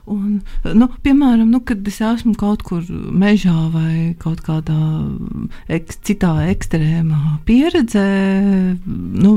Un, 0.09 0.39
nu, 0.65 0.87
piemēram, 1.05 1.51
nu, 1.53 1.59
kad 1.69 1.85
es 1.89 1.99
esmu 2.01 2.33
kaut 2.41 2.63
kur 2.65 2.81
mežā 2.89 3.69
vai 3.75 4.15
kaut 4.21 4.41
kādā 4.47 4.77
ek, 5.69 5.93
citā 6.09 6.33
ekstrēmā 6.49 7.43
pieredzē, 7.45 8.05
nu, 8.87 9.35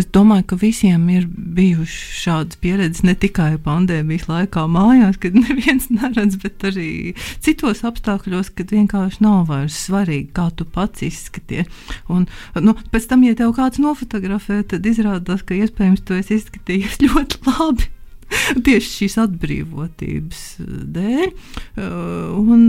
es 0.00 0.08
domāju, 0.16 0.46
ka 0.48 0.58
visiem 0.62 1.04
ir 1.12 1.26
bijušas 1.28 2.22
šādas 2.24 2.60
pieredzes 2.62 3.04
ne 3.04 3.12
tikai 3.20 3.58
pandēmijas 3.64 4.30
laikā 4.30 4.64
mājās, 4.64 5.20
kad 5.20 5.36
neviens 5.44 5.90
neredz, 5.92 6.40
bet 6.40 6.64
arī 6.72 7.12
citos 7.44 7.84
apstākļos, 7.84 8.54
kad 8.56 8.72
vienkārši 8.72 9.24
nav 9.26 9.50
vairs 9.52 9.76
svarīgi, 9.90 10.30
kā 10.36 10.48
tu 10.56 10.64
pats 10.64 11.04
izskaties. 11.04 11.68
Un, 12.08 12.24
nu, 12.64 12.76
pēc 12.94 13.10
tam, 13.12 13.28
ja 13.28 13.36
tev 13.36 13.52
kāds 13.58 13.82
nofotografē, 13.82 14.62
tad 14.72 14.88
izrādās, 14.88 15.44
ka 15.44 15.58
iespējams 15.58 16.06
tu 16.08 16.16
esi 16.16 16.40
izskatījies 16.40 17.02
ļoti 17.08 17.44
labi. 17.50 17.93
tieši 18.66 18.90
šīs 18.98 19.18
atbrīvotības 19.24 20.42
eh, 20.62 20.72
dēļ. 20.96 21.28
Eh, 21.28 21.90
un, 22.38 22.64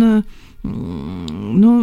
mm, 0.66 1.48
nu, 1.62 1.74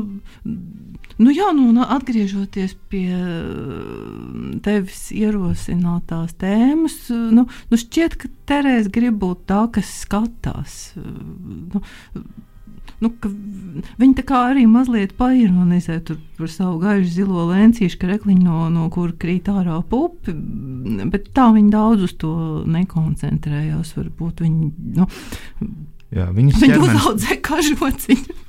nu, 1.23 1.35
jā, 1.35 1.51
nu, 1.57 1.87
atgriežoties 1.97 2.77
pie 2.93 3.09
eh, 3.17 4.55
tevis 4.65 5.09
ierosinātās 5.17 6.37
tēmas, 6.43 7.01
nu, 7.11 7.47
nu 7.49 7.83
šķiet, 7.85 8.17
ka 8.21 8.33
Terēza 8.53 8.93
grib 8.93 9.21
būt 9.23 9.47
tā, 9.51 9.65
kas 9.73 9.93
skatās. 10.03 10.81
Nu, 10.99 11.83
nu, 13.03 13.11
viņi 14.01 14.17
tā 14.21 14.25
kā 14.27 14.41
arī 14.51 14.67
mazliet 14.71 15.15
paironizē 15.19 15.99
par 16.07 16.51
savu 16.51 16.79
gaišu 16.83 17.11
zilo 17.17 17.47
lēncīšu, 17.51 17.99
ka 18.01 18.11
rekliņu 18.13 18.45
no, 18.45 18.67
no 18.73 18.89
kur 18.93 19.15
krīt 19.19 19.51
ārā 19.53 19.81
pupi, 19.89 20.35
bet 21.13 21.33
tā 21.37 21.51
viņi 21.55 21.73
daudz 21.73 22.07
uz 22.09 22.15
to 22.21 22.35
nekoncentrējās. 22.71 23.97
Varbūt 23.99 24.45
viņi, 24.47 24.71
nu, 24.99 25.09
Jā, 26.13 26.29
viņas 26.35 26.61
viņi 26.61 26.75
ķermenis... 26.75 26.97
uzaudzē 27.03 27.39
kažociņu. 27.49 28.41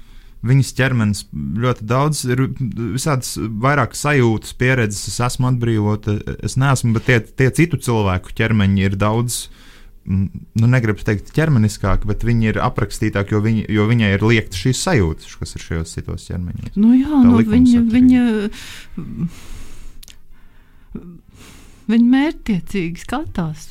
Viņas 0.43 0.73
ķermenis 0.75 1.19
ļoti 1.63 1.85
daudz 1.87 2.25
ir 2.27 2.41
visādas 2.59 3.37
vairāk 3.39 3.93
sajūtas, 3.95 4.51
pieredzes, 4.59 5.05
es 5.07 5.21
esmu 5.23 5.47
atbrīvota, 5.53 6.17
es 6.43 6.57
neesmu, 6.59 6.91
bet 6.97 7.07
tie, 7.07 7.21
tie 7.23 7.47
citu 7.55 7.79
cilvēku 7.79 8.35
ķermeņi 8.35 8.83
ir 8.89 8.97
daudz 8.99 9.45
uh, 9.45 9.62
nu, 10.05 10.67
negribu 10.67 11.03
teikt, 11.05 11.31
ķermeniskāka, 11.35 12.07
bet 12.09 12.25
viņi 12.27 12.51
ir 12.51 12.59
aprakstītāki, 12.63 13.35
jo, 13.35 13.41
viņi, 13.43 13.63
jo 13.71 13.87
viņai 13.87 14.11
ir 14.17 14.25
liekta 14.27 14.59
šīs 14.59 14.81
sajūtas, 14.83 15.37
kas 15.39 15.55
ir 15.55 15.63
šajos 15.63 15.95
citos 15.95 16.27
ķermeņos. 16.27 16.75
Nu, 16.75 16.91
jā, 16.97 17.09
Tā 17.13 17.23
nu, 17.23 17.39
viņa, 17.47 17.83
viņa, 17.93 18.23
viņa 21.93 22.11
mērķtiecīgi 22.17 23.05
skatās. 23.05 23.69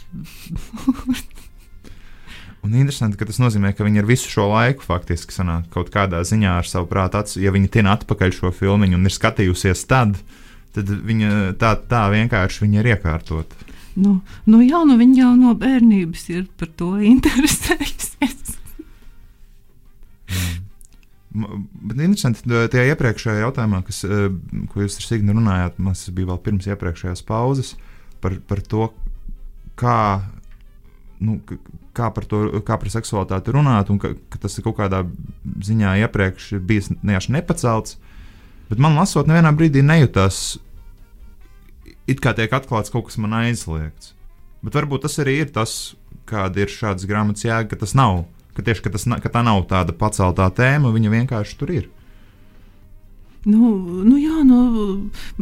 Un 2.63 2.77
interesanti, 2.79 3.19
ka 3.19 3.27
tas 3.27 3.41
nozīmē, 3.43 3.73
ka 3.75 3.83
viņi 3.83 4.05
ar 4.05 4.07
visu 4.07 4.31
šo 4.31 4.47
laiku 4.53 4.87
faktiski 4.87 5.35
sanāk 5.35 5.67
kaut 5.75 5.91
kādā 5.91 6.21
ziņā 6.23 6.61
ar 6.61 6.69
savu 6.69 6.87
prātu, 6.93 7.19
acu, 7.19 7.41
ja 7.43 7.51
viņi 7.55 7.73
tiek 7.75 7.89
atpakaļ 7.91 8.37
šo 8.37 8.53
filmu 8.55 8.87
un 8.87 9.09
ir 9.09 9.15
skatījusies 9.15 9.83
tad, 9.91 10.15
tad 10.77 10.93
viņa 11.11 11.57
tā, 11.59 11.75
tā 11.91 12.07
vienkārši 12.15 12.63
viņa 12.63 12.79
ir 12.81 12.93
iekārtota. 12.95 13.72
Nu, 13.99 14.17
nu, 14.49 14.63
jā, 14.65 14.81
nu 14.89 14.97
viņa 15.01 15.19
jau 15.21 15.33
no 15.37 15.53
bērnības 15.59 16.29
ir 16.33 16.47
par 16.61 16.71
to 16.81 16.95
interesējusies. 17.13 18.59
Mm. 20.33 20.63
Bet 21.33 21.97
interesanti, 21.97 22.45
tajā 22.45 22.93
iepriekšējā 22.93 23.41
jautājumā, 23.47 23.81
kas, 23.87 24.03
ko 24.05 24.83
jūs 24.83 24.99
ar 25.01 25.07
Signu 25.07 25.33
runājāt, 25.39 25.79
tas 25.81 26.03
bija 26.13 26.29
vēl 26.29 26.41
pirms 26.45 26.69
iepriekšējās 26.69 27.25
pauzes, 27.25 27.73
par, 28.21 28.37
par 28.49 28.61
to, 28.69 28.91
kā, 29.81 29.97
nu, 31.25 31.39
kā, 31.97 32.11
par 32.13 32.29
to, 32.29 32.43
kā 32.67 32.77
par 32.77 32.93
seksualitāti 32.93 33.55
runāt, 33.57 33.89
un 33.93 34.01
ka, 34.03 34.13
ka 34.29 34.43
tas 34.45 34.59
ir 34.59 34.67
kaut 34.67 34.77
kādā 34.83 35.07
ziņā 35.65 35.95
iepriekš 36.05 36.53
bijis 36.61 36.93
nepacelts. 37.01 37.97
Bet 38.69 38.81
man 38.81 38.97
lasot, 39.01 39.29
nevienā 39.29 39.55
brīdī 39.57 39.81
nejūtās 39.85 40.43
it 42.11 42.23
kā 42.23 42.35
tiek 42.37 42.53
atklāts 42.53 42.93
kaut 42.93 43.09
kas 43.09 43.19
man 43.23 43.35
aizliegts. 43.43 44.13
Bet 44.63 44.79
varbūt 44.79 45.07
tas 45.07 45.19
arī 45.23 45.41
ir 45.43 45.51
tas, 45.55 45.95
kāda 46.31 46.63
ir 46.63 46.71
šādas 46.71 47.09
grāmatas 47.09 47.47
jēga, 47.47 47.73
ka 47.73 47.83
tas 47.83 47.97
nav. 47.99 48.25
Ka 48.57 48.63
tieši 48.65 48.85
ka 48.85 48.93
tas, 48.95 49.09
ka 49.25 49.33
tā 49.33 49.43
nav 49.45 49.65
tāda 49.71 49.95
paceltā 49.97 50.47
tēma, 50.55 50.93
viņa 50.95 51.13
vienkārši 51.17 51.59
tur 51.59 51.73
ir. 51.73 51.91
Nu, 53.43 53.73
nu 54.07 54.19
jā, 54.21 54.45
nu, 54.47 54.59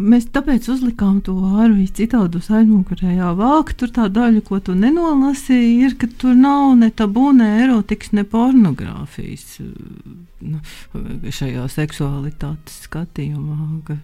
mēs 0.00 0.30
tāpēc 0.32 0.70
uzlikām 0.72 1.18
to 1.24 1.34
arī 1.60 1.84
citādi 1.84 2.40
uz 2.40 2.46
aizmugurējā 2.48 3.34
vāka. 3.36 3.76
Tur 3.76 3.92
tā 3.92 4.06
daļa, 4.08 4.40
ko 4.46 4.56
tu 4.64 4.72
nenolasīji, 4.72 5.74
ir, 5.84 5.96
ka 6.00 6.08
tur 6.22 6.38
nav 6.38 6.78
ne 6.80 6.88
tabū, 6.96 7.26
ne 7.36 7.50
erotikas, 7.66 8.14
ne 8.16 8.24
pornogrāfijas 8.24 9.58
nu, 10.40 10.62
šajā 11.28 11.66
seksualitātes 11.76 12.86
skatījumā. 12.86 13.58
Ka, 13.84 13.98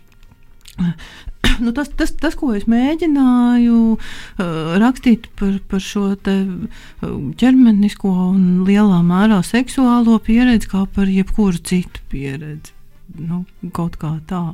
nu, 1.64 1.72
tas, 1.72 1.88
tas, 1.88 2.12
tas, 2.12 2.36
ko 2.38 2.52
es 2.56 2.66
mēģināju 2.70 3.80
uh, 3.96 4.76
rakstīt 4.82 5.28
par, 5.38 5.56
par 5.70 5.82
šo 5.82 6.10
te, 6.20 6.36
uh, 6.44 7.16
ķermenisko 7.40 8.12
un 8.28 8.44
lielā 8.68 9.00
mērā 9.06 9.40
seksuālo 9.46 10.18
pieredzi, 10.22 10.70
kā 10.72 10.84
par 10.92 11.10
jebkuru 11.10 11.60
citu 11.62 12.04
pieredzi. 12.12 12.74
nu, 13.16 13.44
kaut 13.72 13.96
kā 14.00 14.16
tā. 14.28 14.44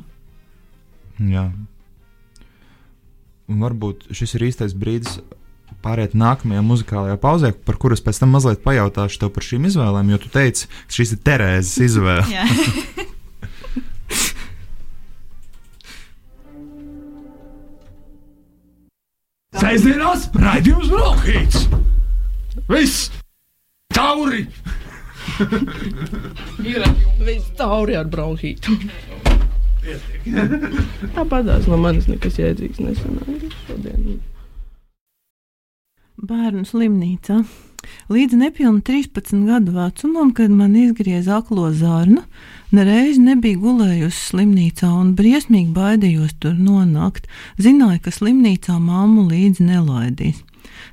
Jā. 1.19 1.51
Un 3.51 3.63
varbūt 3.63 4.11
šis 4.15 4.37
ir 4.37 4.49
īstais 4.49 4.75
brīdis 4.77 5.21
pāriet 5.83 6.15
nākamajā 6.15 6.63
muzikālajā 6.63 7.19
pauzē, 7.19 7.51
par 7.67 7.79
kuras 7.81 8.03
pēc 8.05 8.21
tam 8.23 8.37
mazliet 8.37 8.63
pajautāšu 8.63 9.25
tev 9.25 9.33
par 9.35 9.47
šīm 9.47 9.67
izvēlēm, 9.67 10.13
jo 10.13 10.21
tu 10.23 10.31
teici, 10.33 10.69
ka 10.87 10.99
šīs 10.99 11.17
ir 11.17 11.23
Terēzes 11.27 11.81
izvēle. 11.89 12.45
Sēžamās 19.73 20.27
raidījums 20.37 20.91
Brokhīts! 20.93 21.63
Viss! 22.69 23.07
Tauri! 23.97 24.43
Ir 26.61 26.85
viss 27.25 27.49
tauri 27.57 27.97
ar 27.97 28.11
bronhītu. 28.13 28.77
Tāpatās 31.17 31.71
no 31.71 31.79
manis 31.81 32.11
nekas 32.11 32.37
jēdzīgs 32.43 32.83
nesanāca 32.85 33.49
šodien. 33.65 34.21
Bērnu 36.21 36.69
slimnīcā. 36.69 37.41
Līdz 38.13 38.37
nepilnam 38.39 38.81
13 38.85 39.47
gadu 39.49 39.75
vecumam, 39.77 40.31
kad 40.37 40.51
man 40.51 40.77
izgrieza 40.77 41.39
aklo 41.41 41.71
zārnu, 41.75 42.23
nereiz 42.75 43.19
nebija 43.19 43.59
gulējusi 43.63 44.29
slimnīcā 44.31 44.91
un 45.01 45.13
briesmīgi 45.19 45.75
baidījos 45.77 46.37
tur 46.43 46.55
nonākt. 46.59 47.29
Zināju, 47.63 48.05
ka 48.05 48.15
slimnīcā 48.15 48.79
mammu 48.79 49.29
līdzi 49.31 49.69
nelaidīs. 49.69 50.43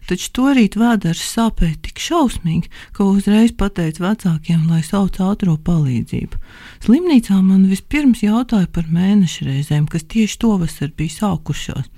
Taču 0.09 0.29
torīt 0.33 0.75
vēders 0.79 1.21
sāpēja 1.21 1.77
tik 1.85 2.01
šausmīgi, 2.01 2.69
ka 2.95 3.05
uzreiz 3.05 3.53
pateicu 3.57 4.03
vecākiem, 4.05 4.65
lai 4.69 4.81
sauc 4.85 5.19
ātrā 5.21 5.55
palīdzību. 5.65 6.39
Slimnīcā 6.85 7.37
man 7.43 7.67
vispirms 7.69 8.23
jautāja 8.25 8.69
par 8.73 8.89
mēneša 8.89 9.49
reizēm, 9.49 9.85
kas 9.91 10.07
tieši 10.09 10.39
to 10.41 10.55
vasar 10.61 10.93
bija 10.97 11.19
sākušās. 11.19 11.89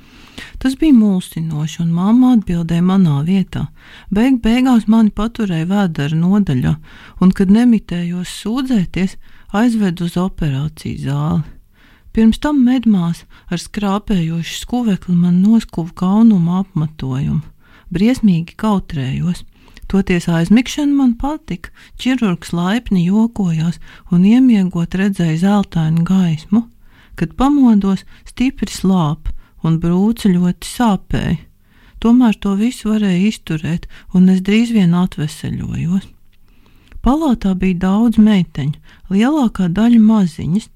Tas 0.61 0.75
bija 0.77 0.93
mulsinoši, 0.93 1.81
un 1.83 1.93
mamma 1.95 2.35
atbildēja 2.35 2.83
manā 2.85 3.21
vietā. 3.25 3.67
Beig 4.13 4.41
beigās 4.43 4.87
mani 4.87 5.09
paturēja 5.09 5.67
vēdera 5.69 6.17
nodaļā, 6.17 6.75
un, 7.21 7.31
kad 7.33 7.49
nemitējos 7.49 8.33
sūdzēties, 8.43 9.17
aizved 9.57 10.03
uz 10.05 10.17
operāciju 10.21 11.01
zāli. 11.05 11.43
Pirms 12.11 12.41
tam 12.43 12.59
medmās 12.67 13.23
ar 13.47 13.59
skrāpējošu 13.61 14.57
skuvekli 14.65 15.15
man 15.15 15.39
noskuva 15.41 15.93
kaunumu 15.95 16.57
apmatojumu. 16.59 17.41
Briesmīgi 17.91 18.57
kautrējos. 18.59 19.45
Toties 19.91 20.29
aizmigšana 20.31 20.93
man 20.95 21.15
patika, 21.19 21.71
ķirurgs 21.99 22.53
laipni 22.55 23.05
jokojās 23.07 23.79
un 24.11 24.23
iemiegot 24.27 24.95
redzēja 24.95 25.39
zeltainu 25.41 26.05
gaismu. 26.07 26.65
Kad 27.19 27.35
pamodos, 27.39 28.05
stipri 28.27 28.71
slāp 28.71 29.31
un 29.63 29.77
brūce 29.81 30.31
ļoti 30.31 30.67
sāpēja. 30.67 31.37
Tomēr 32.01 32.37
to 32.41 32.55
visu 32.57 32.89
varēja 32.89 33.27
izturēt, 33.29 33.85
un 34.17 34.29
es 34.33 34.41
drīz 34.41 34.73
vien 34.73 34.95
atveseļojos. 34.97 36.07
Palātā 37.05 37.53
bija 37.57 37.77
daudz 37.85 38.17
meiteņu, 38.21 38.77
lielākā 39.13 39.69
daļa 39.73 40.01
maziņas. 40.01 40.69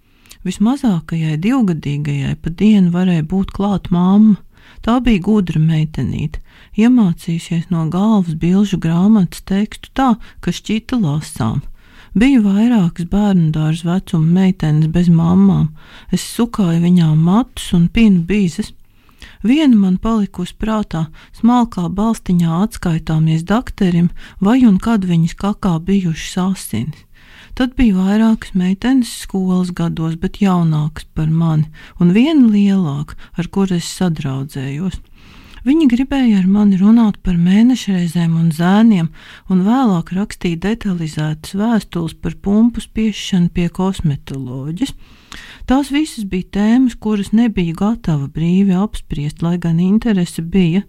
Vismazākajai 0.46 1.38
divgadīgajai 1.42 2.36
pa 2.42 2.54
dienu 2.54 2.94
varēja 2.94 3.26
būt 3.30 3.54
klāt 3.54 3.90
mamma. 3.94 4.38
Tā 4.86 5.00
bija 5.02 5.22
gudra 5.26 5.58
meitenīte, 5.62 6.42
iemācījusies 6.78 7.72
no 7.74 7.88
galvas 7.94 8.38
bilžu 8.42 8.78
grāmatas 8.82 9.42
tekstu 9.50 9.90
tā, 9.98 10.12
ka 10.42 10.54
šķita 10.54 11.00
lasām. 11.02 11.64
Bija 12.16 12.40
vairākas 12.40 13.10
bērnu 13.12 13.50
dārza 13.52 13.90
vecuma 13.90 14.38
meitenes 14.38 14.88
bez 14.88 15.10
mamām. 15.12 15.66
Es 16.16 16.24
sukāju 16.24 16.80
viņām 16.86 17.18
matus 17.20 17.74
un 17.76 17.90
pinu 17.92 18.22
bīzes. 18.30 18.70
Viena 19.44 19.76
man 19.76 19.98
palikusi 20.00 20.56
prātā, 20.56 21.10
smalkā 21.36 21.90
balstiņā 21.98 22.62
atskaitāmies 22.64 23.44
dakterim, 23.50 24.08
vai 24.40 24.62
un 24.64 24.78
kad 24.80 25.04
viņas 25.04 25.36
kakā 25.44 25.74
bijušas 25.90 26.38
asinis. 26.46 27.04
Tad 27.56 27.76
bija 27.76 28.00
vairākas 28.00 28.56
meitenes 28.56 29.12
skolas 29.26 29.76
gados, 29.76 30.16
bet 30.16 30.40
jaunākas 30.40 31.10
par 31.16 31.28
mani, 31.28 31.68
un 32.00 32.16
viena 32.16 32.48
lielāka, 32.48 33.20
ar 33.36 33.52
kuru 33.52 33.76
es 33.76 33.92
sadraudzējos. 33.92 35.02
Viņi 35.66 35.88
gribēja 35.90 36.44
ar 36.44 36.46
mani 36.46 36.78
runāt 36.78 37.16
par 37.26 37.40
mēnešreizēm 37.42 38.36
un 38.38 38.52
zēniem, 38.54 39.08
un 39.50 39.64
vēlāk 39.66 40.12
rakstīt 40.14 40.60
detalizētas 40.62 41.56
vēstules 41.58 42.14
par 42.22 42.36
pumpu 42.46 42.84
spiešanu 42.84 43.50
pie 43.50 43.66
kosmetoloģijas. 43.74 44.94
Tās 45.66 45.90
visas 45.90 46.28
bija 46.30 46.52
tēmas, 46.60 46.94
kuras 47.02 47.32
nebija 47.34 47.74
gatava 47.80 48.30
brīvi 48.30 48.78
apspriest, 48.78 49.42
lai 49.42 49.56
gan 49.58 49.82
interese 49.82 50.46
bija. 50.46 50.84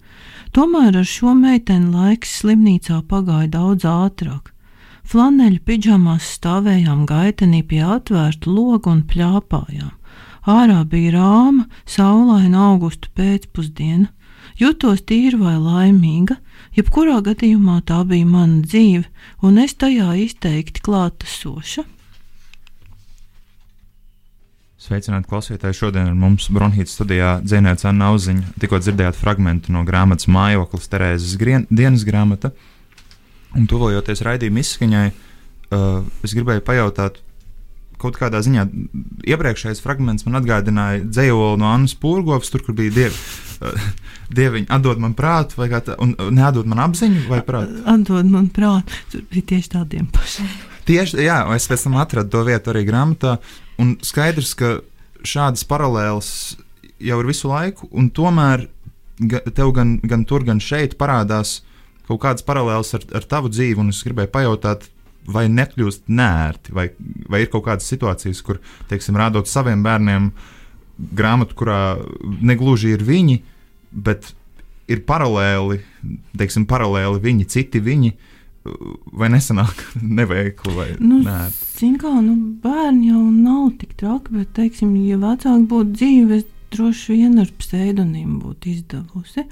Tomēr 0.53 1.01
ar 1.01 1.09
šo 1.09 1.33
meiteni 1.39 1.89
laiks 1.95 2.37
slimnīcā 2.43 3.01
pagāja 3.09 3.49
daudz 3.57 3.89
ātrāk. 3.89 4.53
Flaneļa 5.09 5.63
pidžamās 5.65 6.29
stāvējām 6.37 7.07
gaitenī 7.09 7.63
pie 7.65 7.81
atvērta 7.97 8.53
loga 8.53 8.93
un 8.93 9.07
pļāpājām. 9.09 9.95
Ārā 10.47 10.85
bija 10.87 11.17
rāma, 11.17 11.65
saulaina 11.91 12.69
augusta 12.71 13.11
pēcpusdiena. 13.19 14.13
Jutos 14.57 15.03
tīra 15.05 15.41
vai 15.41 15.57
laimīga, 15.59 16.39
jebkurā 16.79 17.19
gadījumā 17.27 17.81
tā 17.89 17.99
bija 18.09 18.29
mana 18.31 18.63
dzīve, 18.63 19.05
un 19.45 19.59
es 19.61 19.75
tajā 19.75 20.15
izteikti 20.23 20.85
klātesoša. 20.87 21.85
Sveicināti 24.87 25.27
klausītāji! 25.27 25.75
Šodien 25.75 26.07
ar 26.13 26.15
mums 26.15 26.47
Bronhītas 26.55 26.95
studijā 26.95 27.41
dzinēja 27.43 27.89
Anna 27.91 28.13
Auziņa. 28.13 28.55
Tikko 28.63 28.79
dzirdējāt 28.79 29.19
fragment 29.19 29.67
no 29.75 29.83
grāmatas 29.89 30.29
Mājoklis 30.31 30.87
Terēzes 30.93 31.35
dienas 31.75 32.07
grāmata. 32.07 32.53
Un 33.57 33.67
tuvojoties 33.67 34.23
raidījuma 34.23 34.63
izskaņai, 34.63 35.07
uh, 35.11 36.07
es 36.23 36.37
gribēju 36.39 36.63
pajautāt, 36.69 37.19
kaut 38.01 38.19
kādā 38.21 38.43
ziņā 38.45 38.67
iepriekšējais 39.33 39.81
fragments 39.85 40.27
man 40.27 40.41
atgādināja 40.41 41.05
dzējoli 41.07 41.61
no 41.63 41.71
Annas 41.71 41.97
Pūrgovas, 42.01 42.51
tur, 42.53 42.65
kur 42.67 42.77
bija 42.79 42.95
dievi. 42.95 43.21
Dieviņi 44.37 44.67
atdod 44.75 45.01
man 45.01 45.15
prātu, 45.17 45.57
vai 45.61 45.71
tā, 45.73 45.95
un 46.03 46.13
neatdod 46.35 46.67
man 46.69 46.83
apziņu, 46.89 47.23
vai 47.31 47.41
prātu? 47.47 47.79
Atdod 47.89 48.29
man 48.29 48.51
prātu, 48.53 48.99
tur 49.13 49.23
bija 49.31 49.53
tieši 49.55 49.71
tādiem 49.79 50.09
pašiem. 50.13 50.51
Tieši, 50.87 51.23
jā, 51.25 51.39
es 51.57 51.67
pēc 51.71 51.87
tam 51.87 51.97
atradu 52.03 52.35
to 52.35 52.43
vietu 52.47 52.73
arī 52.75 52.85
grāmatā, 52.87 53.39
un 53.83 53.95
skaidrs, 54.05 54.53
ka 54.59 54.75
šādas 55.27 55.65
paralēlas 55.67 56.29
jau 57.03 57.21
ir 57.23 57.31
visu 57.31 57.49
laiku, 57.51 57.89
un 57.97 58.11
tomēr 58.15 58.67
tev 59.57 59.73
gan, 59.77 59.97
gan 60.05 60.27
tur, 60.29 60.45
gan 60.45 60.61
šeit 60.63 60.99
parādās 61.01 61.61
kaut 62.07 62.21
kādas 62.23 62.45
paralēlas 62.47 62.95
ar, 62.99 63.07
ar 63.19 63.27
tavu 63.27 63.51
dzīvi, 63.51 63.81
un 63.83 63.91
es 63.91 64.03
gribēju 64.07 64.31
pajautāt, 64.35 64.87
vai 65.33 65.47
nekļūst 65.53 66.07
nērti, 66.13 66.75
vai, 66.77 66.91
vai 67.31 67.43
ir 67.45 67.51
kaut 67.53 67.67
kādas 67.67 67.89
situācijas, 67.91 68.43
kur, 68.47 68.61
teiksim, 68.91 69.19
rādot 69.19 69.51
saviem 69.51 69.83
bērniem 69.87 70.31
grāmatu, 71.17 71.57
kurā 71.59 71.81
negluži 72.41 72.95
ir 72.97 73.05
viņi, 73.07 73.41
bet 73.93 74.33
ir 74.91 75.03
paralēli, 75.07 75.81
teiksim, 76.39 76.67
paralēli 76.71 77.23
viņi, 77.23 77.51
citi 77.53 77.83
viņi. 77.83 78.15
Vai 79.15 79.29
nesanāk 79.31 79.79
neveikli 80.19 80.73
vai 80.75 80.87
Nu, 80.99 81.21
kā 82.03 82.13
nu, 82.19 82.33
bērni 82.63 83.13
jau 83.13 83.23
nav 83.31 83.77
tik 83.79 83.95
traki, 84.01 84.41
bet, 84.41 84.51
teiksim, 84.57 84.91
ja 85.07 85.21
vecāki 85.23 85.69
būtu 85.71 85.95
dzīvi, 85.95 86.41
es 86.41 86.49
droši 86.75 87.15
vien 87.15 87.39
ar 87.39 87.53
pseidonīmu 87.61 88.41
būtu 88.43 88.73
izdevusi. 88.73 89.47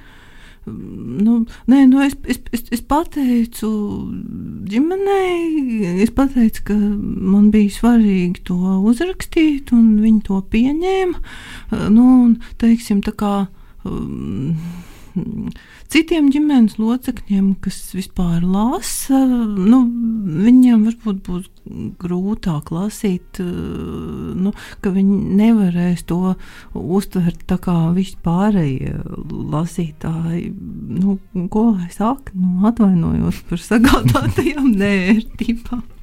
Nu, 0.66 1.44
nē, 1.68 1.84
nu 1.90 2.00
es, 2.02 2.16
es, 2.24 2.40
es, 2.56 2.64
es 2.72 2.82
pateicu 2.88 3.70
ģimenei, 4.70 6.00
es 6.04 6.12
pateicu, 6.14 6.64
ka 6.70 6.76
man 6.76 7.50
bija 7.54 7.72
svarīgi 7.74 8.44
to 8.48 8.78
uzrakstīt, 8.90 9.72
un 9.76 9.98
viņi 10.02 10.24
to 10.28 10.40
pieņēma. 10.54 11.22
Nu, 11.94 12.04
un, 12.24 12.34
teiksim, 12.60 13.02
tā 13.04 13.14
kā 13.18 13.34
um, 13.84 14.56
citiem 15.92 16.28
ģimenes 16.34 16.76
locekļiem, 16.80 17.54
kas 17.64 17.78
vispār 17.94 18.42
lasa, 18.42 19.20
nu, 19.24 19.80
viņiem 20.44 20.84
varbūt 20.88 21.20
būs 21.26 21.48
grūtāk 22.02 22.72
lasīt, 22.74 23.40
uh, 23.42 24.34
nu, 24.36 24.52
ka 24.84 24.92
viņi 24.94 25.18
nevarēs 25.40 26.04
to 26.10 26.34
uztvert 26.74 27.46
tā 27.48 27.58
kā 27.62 27.76
vispārējie 27.96 28.98
lasītāji. 29.54 30.50
Nu, 30.98 31.18
ko 31.52 31.70
lai 31.72 31.90
saka, 31.94 32.34
nu, 32.36 32.60
atvainojos 32.68 33.42
par 33.48 33.64
sagādātajām 33.70 34.74
nērtībām. 34.82 35.93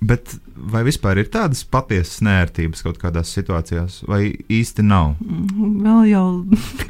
Bet 0.00 0.36
vai 0.56 0.82
vispār 0.84 1.22
ir 1.22 1.30
tādas 1.32 1.62
patiesas 1.64 2.20
nērtības 2.24 2.84
kaut 2.84 2.98
kādās 3.00 3.30
situācijās, 3.32 4.02
vai 4.08 4.28
īsti 4.52 4.84
nav? 4.84 5.14
Mm, 5.24 5.78
Vēl 5.86 6.02
jau 6.10 6.26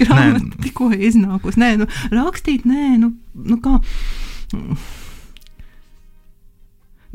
grāmata 0.00 0.62
tikko 0.64 0.90
iznākusi. 0.90 1.60
Nē, 1.62 1.72
nu, 1.82 1.88
rakstīt, 2.14 2.66
nē, 2.66 2.96
nu, 3.02 3.12
nu 3.46 3.60
kā. 3.62 3.78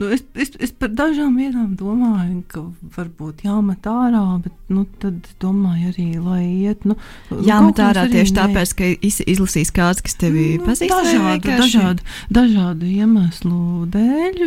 Nu, 0.01 0.07
es, 0.09 0.23
es, 0.33 0.49
es 0.57 0.71
par 0.73 0.89
dažām 0.97 1.35
vietām 1.37 1.75
domāju, 1.77 2.39
ka 2.49 2.63
varbūt 2.95 3.43
jāmet 3.45 3.85
ārā, 3.85 4.23
bet 4.41 4.55
nu, 4.73 4.87
tad 4.97 5.27
domāju 5.43 5.91
arī, 5.91 6.05
lai 6.17 6.45
iet. 6.47 6.87
Nu, 6.89 6.95
Jāmet 7.45 7.77
ārā 7.85 8.07
tieši 8.09 8.33
tāpēc, 8.33 8.73
ka 8.79 8.87
iz, 8.97 9.19
izlasīs 9.29 9.69
kāds, 9.75 10.01
kas 10.01 10.17
tevi 10.17 10.55
Nu, 10.55 10.65
pazīst. 10.65 10.89
Dažādu, 10.89 11.53
dažādu, 11.61 12.07
dažādu 12.33 12.89
iemeslu 12.89 13.85
dēļ, 13.93 14.41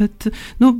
bet 0.00 0.26
nu, 0.58 0.72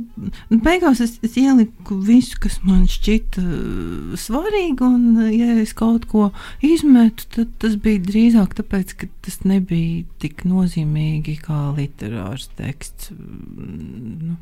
beigās 0.51 0.99
es, 1.05 1.15
es 1.23 1.39
ieliku 1.39 1.95
visu, 2.03 2.41
kas 2.43 2.59
man 2.67 2.83
šķita 2.91 3.45
uh, 3.45 4.19
svarīgi. 4.19 4.83
Un, 4.83 5.07
uh, 5.15 5.31
ja 5.31 5.55
es 5.63 5.71
kaut 5.79 6.09
ko 6.11 6.27
izmetu, 6.65 7.29
tad 7.37 7.55
tas 7.63 7.79
bija 7.79 8.03
drīzāk 8.03 8.59
tāpēc, 8.59 8.97
ka 8.99 9.11
tas 9.23 9.39
nebija 9.47 10.03
tik 10.19 10.43
nozīmīgi 10.49 11.39
kā 11.47 11.69
literārs 11.79 12.51
teksts. 12.59 13.13
Nu, 13.29 14.35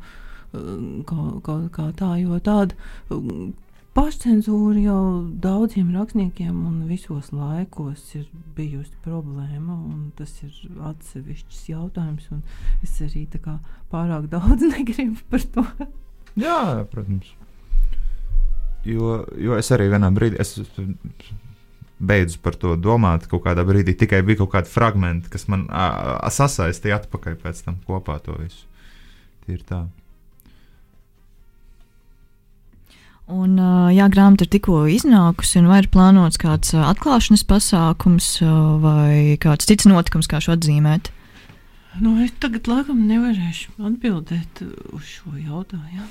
uh, 0.52 1.00
kā, 1.08 1.56
kā, 1.74 1.88
tā, 1.98 2.12
jo 2.22 2.40
tāda. 2.44 2.76
um, 3.14 3.54
Pašcensūra 3.98 4.78
jau 4.78 4.98
daudziem 5.42 5.88
rakstniekiem 5.96 6.54
un 6.68 6.74
visos 6.86 7.32
laikos 7.34 8.04
ir 8.14 8.28
bijusi 8.54 8.94
problēma, 9.02 9.74
tas 10.14 10.36
ir 10.44 10.52
atsevišķs 10.92 11.64
jautājums. 11.72 12.28
un 12.30 12.44
Es 12.84 12.94
arī 13.02 13.24
pārāk 13.90 14.28
daudz 14.34 14.62
negribu 14.70 15.18
par 15.32 15.42
to. 15.56 15.66
Jā, 16.38 16.86
protams. 16.92 17.32
Jo, 18.86 19.24
jo 19.34 19.58
es 19.58 19.72
arī 19.74 19.88
vienā 19.90 20.12
brīdī 20.14 20.38
es 20.38 20.54
beidzu 21.98 22.38
par 22.42 22.54
to 22.54 22.76
domāt. 22.78 23.26
Kaut 23.26 23.42
kādā 23.48 23.64
brīdī 23.66 23.96
tikai 23.98 24.22
bija 24.22 24.44
kaut 24.44 24.52
kādi 24.54 24.70
fragmenti, 24.70 25.30
kas 25.32 25.48
man 25.50 25.66
ā, 25.66 25.88
ā, 26.22 26.30
sasaistīja 26.32 27.02
atpakaļ 27.02 27.38
pēc 27.42 27.64
tam 27.66 27.80
kopā 27.86 28.20
to 28.22 28.38
visu. 28.38 28.66
Tīri 29.48 29.64
tā. 29.64 29.86
Un, 33.28 33.58
jā, 33.92 34.06
grāmata 34.08 34.46
ir 34.46 34.50
tikko 34.54 34.86
iznākusi, 34.88 35.58
un 35.60 35.68
vai 35.68 35.82
ir 35.82 35.90
plānots 35.92 36.40
kāds 36.40 36.72
atklāšanas 36.72 37.44
pasākums 37.48 38.28
vai 38.80 39.36
kāds 39.40 39.68
cits 39.68 39.88
notikums, 39.88 40.28
kā 40.30 40.40
šo 40.40 40.54
atzīmēt? 40.56 41.10
Nu, 41.98 42.14
es 42.22 42.32
tagad 42.40 42.68
laikam 42.70 43.02
nevarēšu 43.08 43.74
atbildēt 43.88 44.62
uz 44.96 45.04
šo 45.08 45.34
jautājumu. 45.36 46.08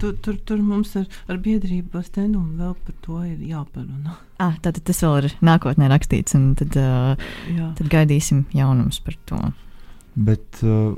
Tur, 0.00 0.16
tur, 0.24 0.38
tur 0.48 0.58
mums 0.58 0.96
ar, 0.98 1.04
ar 1.30 1.38
biedrību 1.42 2.02
stendumu 2.02 2.56
vēl 2.58 2.72
par 2.82 2.96
to 3.04 3.20
ir 3.28 3.44
jāparunā. 3.46 4.16
Ah, 4.42 4.56
tātad 4.64 4.82
tas 4.88 5.04
vēl 5.04 5.20
ir 5.20 5.36
nākotnē 5.46 5.86
rakstīts, 5.92 6.34
un 6.38 6.50
tad, 6.58 6.74
Jā. 6.74 7.70
tad 7.78 7.92
gaidīsim 7.92 8.44
jaunumus 8.56 8.98
par 9.04 9.16
to. 9.30 9.40
Bet 10.16 10.62
uh, 10.64 10.94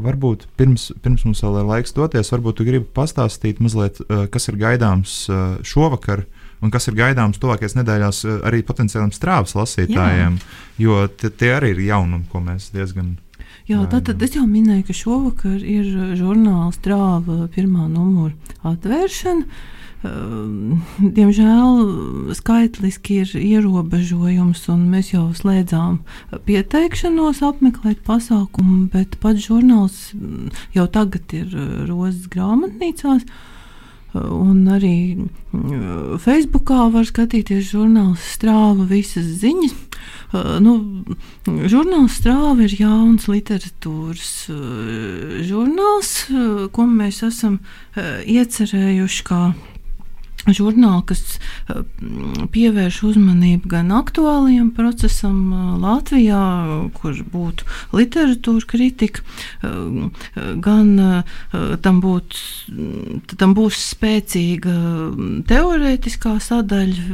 varbūt 0.00 0.46
pirms, 0.58 0.90
pirms 1.02 1.26
mums 1.26 1.42
vēl 1.44 1.60
ir 1.62 1.70
laiks 1.72 1.96
doties, 1.96 2.30
varbūt 2.32 2.60
tu 2.60 2.66
gribi 2.68 2.86
pastāstīt 2.96 3.60
mazliet, 3.62 3.98
uh, 4.06 4.26
kas 4.30 4.48
ir 4.50 4.60
gaidāms 4.60 5.24
uh, 5.30 5.58
šovakar. 5.66 6.24
Un 6.60 6.72
kas 6.72 6.90
ir 6.90 6.98
gaidāms 6.98 7.40
tuvākajās 7.40 7.76
nedēļās 7.78 8.22
uh, 8.26 8.36
arī 8.48 8.60
potenciāliem 8.66 9.14
strāvas 9.16 9.56
lasītājiem, 9.56 10.38
jo 10.80 11.02
tie, 11.16 11.32
tie 11.32 11.54
arī 11.56 11.74
ir 11.74 11.84
jaunumi, 11.88 12.28
ko 12.30 12.42
mēs 12.44 12.70
diezgan. 12.74 13.16
Jā, 13.68 13.78
Jā, 13.84 13.84
tātad 13.92 14.18
jā. 14.18 14.26
es 14.26 14.38
jau 14.38 14.46
minēju, 14.50 14.86
ka 14.88 14.96
šovakar 14.96 15.60
ir 15.62 15.90
žurnāla 16.18 16.72
strāva 16.74 17.44
pirmā 17.54 17.86
numura 17.90 18.34
atvēršana. 18.66 19.44
Um, 20.00 20.80
Diemžēl 20.96 22.32
skaitliski 22.38 23.18
ir 23.20 23.34
ierobežojums, 23.36 24.62
un 24.72 24.86
mēs 24.88 25.12
jau 25.12 25.26
slēdzām 25.36 25.98
pieteikšanos 26.48 27.42
apmeklēt 27.44 28.00
pasākumu, 28.06 28.86
bet 28.94 29.18
pats 29.20 29.44
žurnāls 29.44 30.00
mm, 30.16 30.48
jau 30.76 30.88
tagad 30.88 31.36
ir 31.36 31.52
Rozes 31.84 32.30
grāmatnīcās. 32.32 33.28
Uh, 33.28 33.59
Un 34.14 34.64
arī 34.66 35.14
mm, 35.14 36.18
Facebookā 36.18 36.88
var 36.90 37.06
skatīties 37.06 37.68
žurnāla 37.70 38.16
strāva 38.18 38.86
visas 38.90 39.28
ziņas. 39.38 39.76
Uh, 40.30 40.56
nu, 40.62 40.74
žurnāls 41.46 42.16
strāva 42.18 42.66
ir 42.66 42.74
jauns 42.74 43.28
literatūras 43.30 44.32
uh, 44.50 45.38
žurnāls, 45.46 46.12
uh, 46.30 46.66
ko 46.74 46.86
mēs 46.90 47.22
esam 47.26 47.60
iecerējuši 47.96 49.26
kā 49.26 49.40
žurnālu, 50.56 51.02
kas 51.08 51.22
uh, 51.68 51.82
pievērš 52.52 53.00
uzmanību 53.10 53.70
gan 53.70 53.92
aktuālajam 53.94 54.70
procesam 54.76 55.38
uh, 55.52 55.60
Latvijā, 55.80 56.40
kur 56.96 57.16
būtu 57.32 57.66
literatūra 57.96 58.68
kritika, 58.70 59.24
uh, 59.62 60.10
gan 60.62 60.92
uh, 61.00 61.76
tam, 61.82 62.00
būt, 62.04 62.38
tam 63.40 63.54
būs 63.56 63.80
spēcīga 63.94 64.74
mm, 64.74 65.30
teorētiskā 65.50 66.36
sadaļa. 66.42 67.06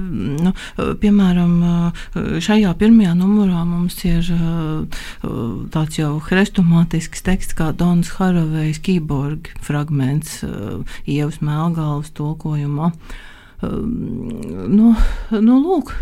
Nu, 0.47 0.53
uh, 0.53 0.93
piemēram, 1.01 1.55
uh, 1.62 2.03
šajā 2.43 2.74
pirmajā 2.78 3.14
numurā 3.18 3.64
mums 3.68 3.99
ir 4.07 4.26
uh, 4.34 4.99
uh, 5.26 5.45
tāds 5.74 6.01
jau 6.01 6.16
hrestomātisks 6.28 7.24
teksts 7.26 7.57
kā 7.57 7.72
Dons 7.76 8.16
Haravejs 8.16 8.82
keyboard 8.87 9.53
fragments 9.64 10.43
uh, 10.47 10.82
Ievas 11.07 11.41
Melgāles 11.45 12.12
tulkojumā. 12.16 12.93
Um, 12.93 13.24
nu, 13.62 14.94
nu, 15.30 15.59
lūk, 15.64 15.92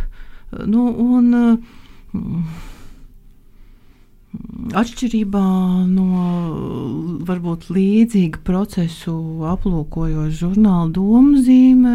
nu, 0.66 0.86
un, 1.04 1.34
Atšķirībā 4.74 5.40
no 5.86 6.24
varbūt 7.28 7.68
līdzīga 7.70 8.40
procesu 8.46 9.12
aplūkojot 9.46 10.32
žurnāla 10.34 10.88
domzīme, 10.96 11.92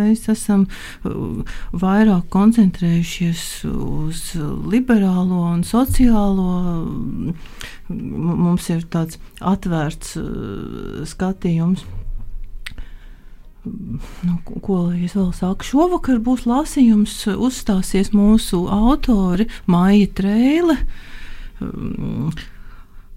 mēs 0.00 0.24
esam 0.32 0.64
uh, 0.66 1.44
vairāk 1.84 2.26
koncentrējušies 2.34 3.44
uz 3.70 4.24
liberālo 4.72 5.44
un 5.52 5.62
sociālo. 5.68 6.48
Mums 7.92 8.70
ir 8.72 8.86
tāds 8.90 9.20
atvērts 9.38 10.16
uh, 10.18 11.04
skatījums. 11.06 11.84
Nu, 13.64 14.38
ko- 14.62 14.90
es 14.90 15.12
vēl 15.14 15.30
saku? 15.36 15.62
Šovakar 15.62 16.18
būs 16.18 16.46
lasījums, 16.50 17.14
uzstāsies 17.30 18.10
mūsu 18.10 18.64
autori 18.66 19.46
Maija 19.70 20.08
Trēle, 20.18 20.76
um, 21.62 22.32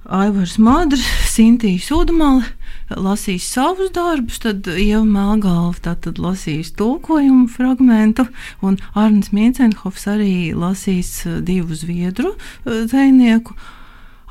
Aivars 0.05 0.59
Madrs, 0.61 1.01
Sintīna 1.33 1.81
Sudmale. 1.81 2.45
Lasīs 2.93 3.47
savus 3.49 3.89
darbus, 3.89 4.37
tad 4.43 4.67
jau 4.69 5.01
Melngāla 5.01 5.73
tātad 5.81 6.19
lasīs 6.21 6.69
tulkojumu 6.77 7.47
fragmentu, 7.49 8.27
un 8.61 8.77
Arnēs 8.93 9.31
Miecenhofs 9.33 10.05
arī 10.05 10.53
lasīs 10.53 11.25
uh, 11.25 11.39
divu 11.41 11.73
zviedru 11.73 12.35
uh, 12.35 12.85
dzēnieku. 12.85 13.57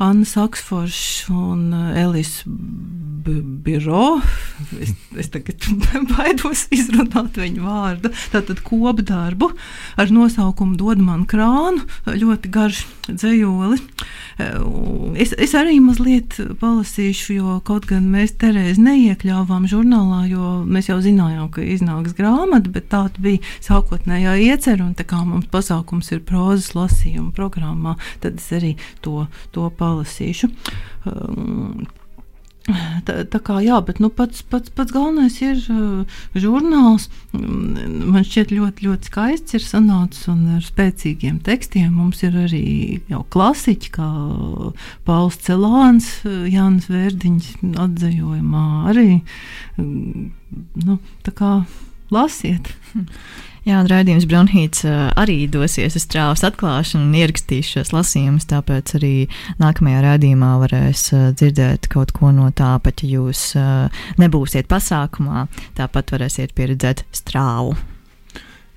Anna 0.03 0.25
Saksforša 0.27 1.33
un 1.35 1.69
Elisa 1.97 2.43
B- 2.47 3.43
Biro. 3.65 4.21
Es, 4.81 4.91
es 5.17 5.31
tagad 5.33 5.65
baidos 6.13 6.67
izrunāt 6.75 7.39
viņu 7.41 7.63
vārdu. 7.65 8.11
Tātad 8.35 8.61
kopdarbu 8.67 9.53
ar 9.97 10.13
nosaukumu 10.13 10.77
Dod 10.81 11.01
man 11.01 11.25
krānu. 11.31 11.85
Ļoti 12.11 12.51
garš 12.53 12.85
dzējoli. 13.09 13.79
Es, 15.21 15.31
es 15.39 15.53
arī 15.55 15.77
mazliet 15.79 16.35
palasīšu, 16.61 17.37
jo 17.37 17.57
kaut 17.67 17.87
gan 17.87 18.09
mēs 18.11 18.35
Terēzi 18.41 18.83
neiekļāvām 18.83 19.69
žurnālā, 19.71 20.25
jo 20.33 20.49
mēs 20.67 20.89
jau 20.91 20.99
zinājām, 21.05 21.47
ka 21.55 21.63
iznāks 21.63 22.17
grāmata, 22.19 22.73
bet 22.75 22.89
tāda 22.91 23.23
bija 23.23 23.43
sākotnējā 23.63 24.35
iecerē, 24.49 24.83
un 24.89 24.97
tā 24.99 25.07
kā 25.07 25.21
mums 25.23 25.47
pasākums 25.53 26.11
ir 26.17 26.25
prozas 26.27 26.73
lasījuma 26.75 27.31
programmā, 27.37 27.95
tad 28.25 28.41
es 28.43 28.51
arī 28.59 28.75
to, 29.07 29.29
to 29.55 29.69
palasīšu. 29.85 30.51
Um, 31.05 31.85
Tā, 33.05 33.19
tā 33.29 33.39
kā 33.45 33.59
jā, 33.61 33.77
bet 33.85 33.99
nu, 34.01 34.09
pats, 34.09 34.41
pats, 34.49 34.71
pats 34.73 34.93
galvenais 34.95 35.35
ir 35.45 35.59
uh, 35.69 36.21
žurnāls. 36.33 37.11
Mm, 37.37 38.07
Man 38.15 38.25
šķiet 38.25 38.55
ļoti, 38.57 38.87
ļoti 38.87 39.11
skaists 39.11 39.57
ir 39.59 39.65
sanācis 39.67 40.31
un 40.33 40.47
ar 40.57 40.65
spēcīgiem 40.65 41.43
tekstiem. 41.45 41.91
Mums 41.93 42.23
ir 42.25 42.39
arī 42.41 42.65
jau 43.13 43.21
klasiķi, 43.35 43.91
kā 43.99 44.09
Pauls 45.05 45.37
Celāns, 45.45 46.09
Jānis 46.25 46.89
Vērdiņš 46.89 47.51
atzējojumā 47.85 48.67
arī. 48.95 49.11
Mm, 49.77 50.33
Nu, 50.87 51.01
tā 51.27 51.33
kā 51.35 51.49
lasiet. 52.15 52.69
Jā, 53.65 53.79
un 53.81 53.89
raidījums 53.89 54.27
Bronhīts 54.29 54.85
uh, 54.85 55.07
arī 55.17 55.47
dosies 55.49 55.97
uz 55.97 56.05
strāvas 56.05 56.45
atklāšanu 56.45 57.07
un 57.07 57.15
ierakstīs 57.17 57.71
šos 57.73 57.95
lasījumus, 57.97 58.45
tāpēc 58.51 58.93
arī 58.99 59.15
nākamajā 59.63 60.03
raidījumā 60.05 60.51
varēs 60.61 61.07
dzirdēt 61.39 61.89
kaut 61.93 62.13
ko 62.13 62.29
no 62.35 62.51
tā, 62.53 62.75
pat 62.85 63.01
ja 63.01 63.15
jūs 63.17 63.47
nebūsiet 64.21 64.69
pasākumā, 64.69 65.47
tāpat 65.81 66.13
varēsiet 66.13 66.53
pieredzēt 66.57 67.07
strāvu. 67.17 67.73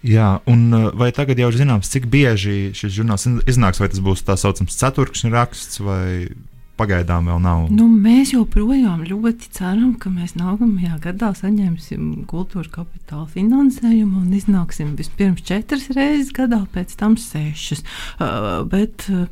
Jā, 0.07 0.37
un 0.47 0.69
vai 0.95 1.09
tagad 1.11 1.39
jau 1.41 1.49
ir 1.51 1.57
zināms, 1.59 1.89
cik 1.91 2.05
bieži 2.11 2.71
šis 2.77 2.93
žurnāls 2.99 3.27
iznāks, 3.49 3.81
vai 3.81 3.89
tas 3.91 3.99
būs 4.03 4.23
tā 4.23 4.37
saucams 4.39 4.77
ceturkšņa 4.79 5.31
raksts, 5.33 5.81
vai 5.83 6.29
pagaidām 6.77 7.27
vēl 7.29 7.41
nav? 7.43 7.65
Nu, 7.73 7.87
mēs 7.89 8.33
joprojām 8.35 9.03
ļoti 9.07 9.51
ceram, 9.57 9.95
ka 9.99 10.11
mēs 10.13 10.35
nākamajā 10.39 10.99
gadā 11.03 11.31
saņemsim 11.37 12.25
kultūra 12.29 12.69
kapitāla 12.79 13.27
finansējumu 13.33 14.23
un 14.23 14.33
iznāksim 14.37 14.95
vispirms 14.99 15.43
četras 15.47 15.89
reizes 15.97 16.31
gadā, 16.35 16.63
pēc 16.73 16.95
tam 16.99 17.17
sešas. 17.21 17.83
Uh, 18.17 18.63
bet 18.69 19.07
uh, 19.09 19.27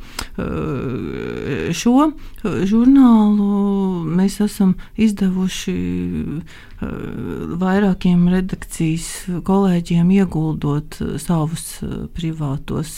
šo 1.75 2.11
žurnālu 2.43 4.05
mēs 4.09 4.41
esam 4.43 4.75
izdevuši 4.97 5.75
uh, 5.75 6.63
vairākiem 7.61 8.27
redakcijas 8.31 9.07
kolēģiem 9.47 10.11
ieguldot 10.17 10.99
uh, 11.01 11.15
savus 11.21 11.67
uh, 11.83 12.05
privātos 12.15 12.95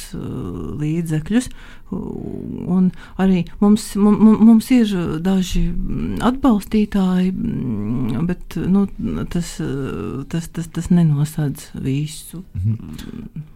līdzekļus. 0.81 1.49
Un 1.91 2.89
arī 3.23 3.45
mums, 3.61 3.93
mums, 3.95 4.71
ir 4.75 4.91
daži 5.23 5.69
atbalstītāji, 6.27 7.31
mm, 7.31 8.25
bet 8.27 8.57
nu, 8.59 8.83
tas, 9.31 9.53
tas, 10.33 10.49
tas, 10.51 10.67
tas 10.75 10.91
nenosedz 10.91 11.69
visu. 11.79 12.43
Mhm. 12.59 13.55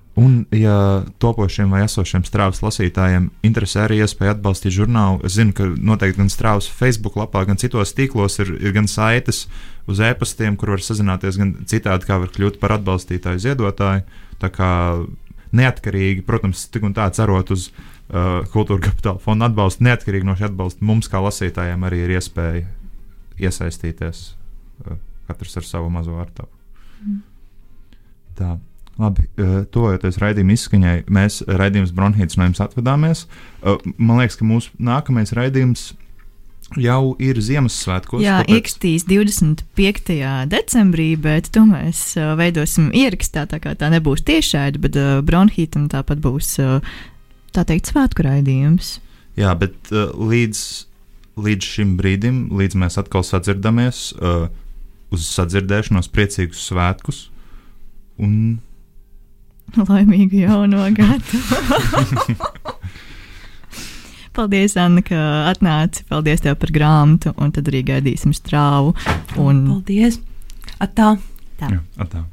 Ja 0.51 1.05
topošiem 1.23 1.71
vai 1.71 1.85
esošiem 1.85 2.25
strāvas 2.27 2.59
lasītājiem 2.59 3.29
interesē 3.47 3.85
arī 3.85 4.01
iespēja 4.03 4.33
atbalstīt 4.35 4.73
žurnālu, 4.75 5.21
es 5.23 5.37
zinu, 5.37 5.53
ka 5.55 5.69
noteikti 5.71 6.19
gan 6.19 6.31
strāvas 6.31 6.65
Facebook 6.67 7.15
lapā, 7.15 7.45
gan 7.47 7.59
citos 7.61 7.93
tīklos 7.95 8.35
ir, 8.43 8.51
ir 8.59 8.73
gan 8.75 8.89
saites 8.91 9.45
uz 9.87 10.01
e-pastiem, 10.03 10.57
kur 10.59 10.73
var 10.73 10.83
sazināties, 10.83 11.37
gan 11.39 11.53
citādi, 11.71 12.07
kā 12.09 12.17
var 12.19 12.33
kļūt 12.35 12.59
par 12.59 12.75
atbalstītāju 12.75 13.39
ziedotāju. 13.45 14.03
Tā 14.41 14.49
kā 14.51 14.71
neatkarīgi, 15.55 16.25
protams, 16.27 16.65
tik 16.73 16.83
un 16.83 16.97
tā 16.97 17.05
cerot 17.15 17.53
uz 17.55 17.69
uh, 17.71 18.43
kultūra 18.51 18.89
kapitāla 18.89 19.23
fonda 19.23 19.47
atbalstu, 19.47 19.85
neatkarīgi 19.87 20.27
no 20.27 20.35
šī 20.35 20.49
atbalsta, 20.49 20.83
mums 20.87 21.07
kā 21.11 21.21
lasītājiem 21.23 21.87
arī 21.87 22.03
ir 22.05 22.15
iespēja 22.17 22.65
iesaistīties 23.39 24.25
uh, 24.83 24.99
katrs 25.31 25.61
ar 25.63 25.69
savu 25.69 25.87
mazo 25.95 26.19
artavu. 26.19 26.51
Mm. 27.05 27.23
Tā. 28.35 28.51
Labi, 29.01 29.25
uh, 29.41 29.63
tojoties 29.73 30.19
raidījuma 30.21 30.53
izskaņai, 30.53 30.95
mēs 31.09 31.41
raidījums 31.47 31.93
Bronhīts 31.97 32.37
no 32.37 32.45
jums 32.45 32.61
atvadāmies. 32.61 33.25
Uh, 33.61 33.81
man 33.97 34.21
liekas, 34.21 34.37
ka 34.37 34.45
mūsu 34.45 34.75
nākamais 34.77 35.33
raidījums 35.37 35.91
jau 36.79 37.15
ir 37.19 37.39
Ziemassvētkos. 37.41 38.21
Jā, 38.23 38.41
tāpēc... 38.43 38.61
Ikstīs 38.61 39.05
25. 39.09 40.17
decembrī, 40.51 41.09
bet 41.19 41.49
to 41.55 41.65
mēs 41.67 42.03
uh, 42.19 42.33
veidosim 42.39 42.91
ierakstā, 42.95 43.47
tā 43.51 43.61
kā 43.63 43.73
tā 43.79 43.91
nebūs 43.91 44.23
tiešādi, 44.27 44.81
bet 44.83 44.99
uh, 44.99 45.19
Bronhītam 45.25 45.89
tāpat 45.91 46.21
būs, 46.23 46.53
uh, 46.63 46.79
tā 47.55 47.65
teikt, 47.67 47.91
svētku 47.91 48.25
raidījums. 48.27 48.99
Jā, 49.39 49.55
bet 49.59 49.75
uh, 49.91 50.11
līdz, 50.15 50.63
līdz 51.41 51.71
šim 51.75 51.95
brīdim, 51.99 52.43
līdz 52.55 52.79
mēs 52.85 52.99
atkal 53.01 53.25
sadzirdamies, 53.27 54.11
uh, 54.19 54.47
uz 55.11 55.27
sadzirdēšanos 55.27 56.11
priecīgus 56.11 56.69
svētkus 56.69 57.25
un 58.21 58.61
Laimīgu 59.89 60.43
jauno 60.45 60.87
gadu! 60.95 61.41
Paldies, 64.35 64.77
Anna, 64.79 65.03
ka 65.03 65.17
atnāci. 65.51 66.05
Paldies 66.07 66.43
tev 66.43 66.55
par 66.61 66.71
grāmatu, 66.71 67.33
un 67.35 67.51
tad 67.51 67.67
arī 67.67 67.81
gaidīsim 67.89 68.31
strāvu. 68.35 68.93
Un... 69.35 69.65
Paldies! 69.67 70.21
Atā! 70.79 71.17
Tā. 71.59 71.67
Jā, 71.75 71.81
atā. 72.01 72.23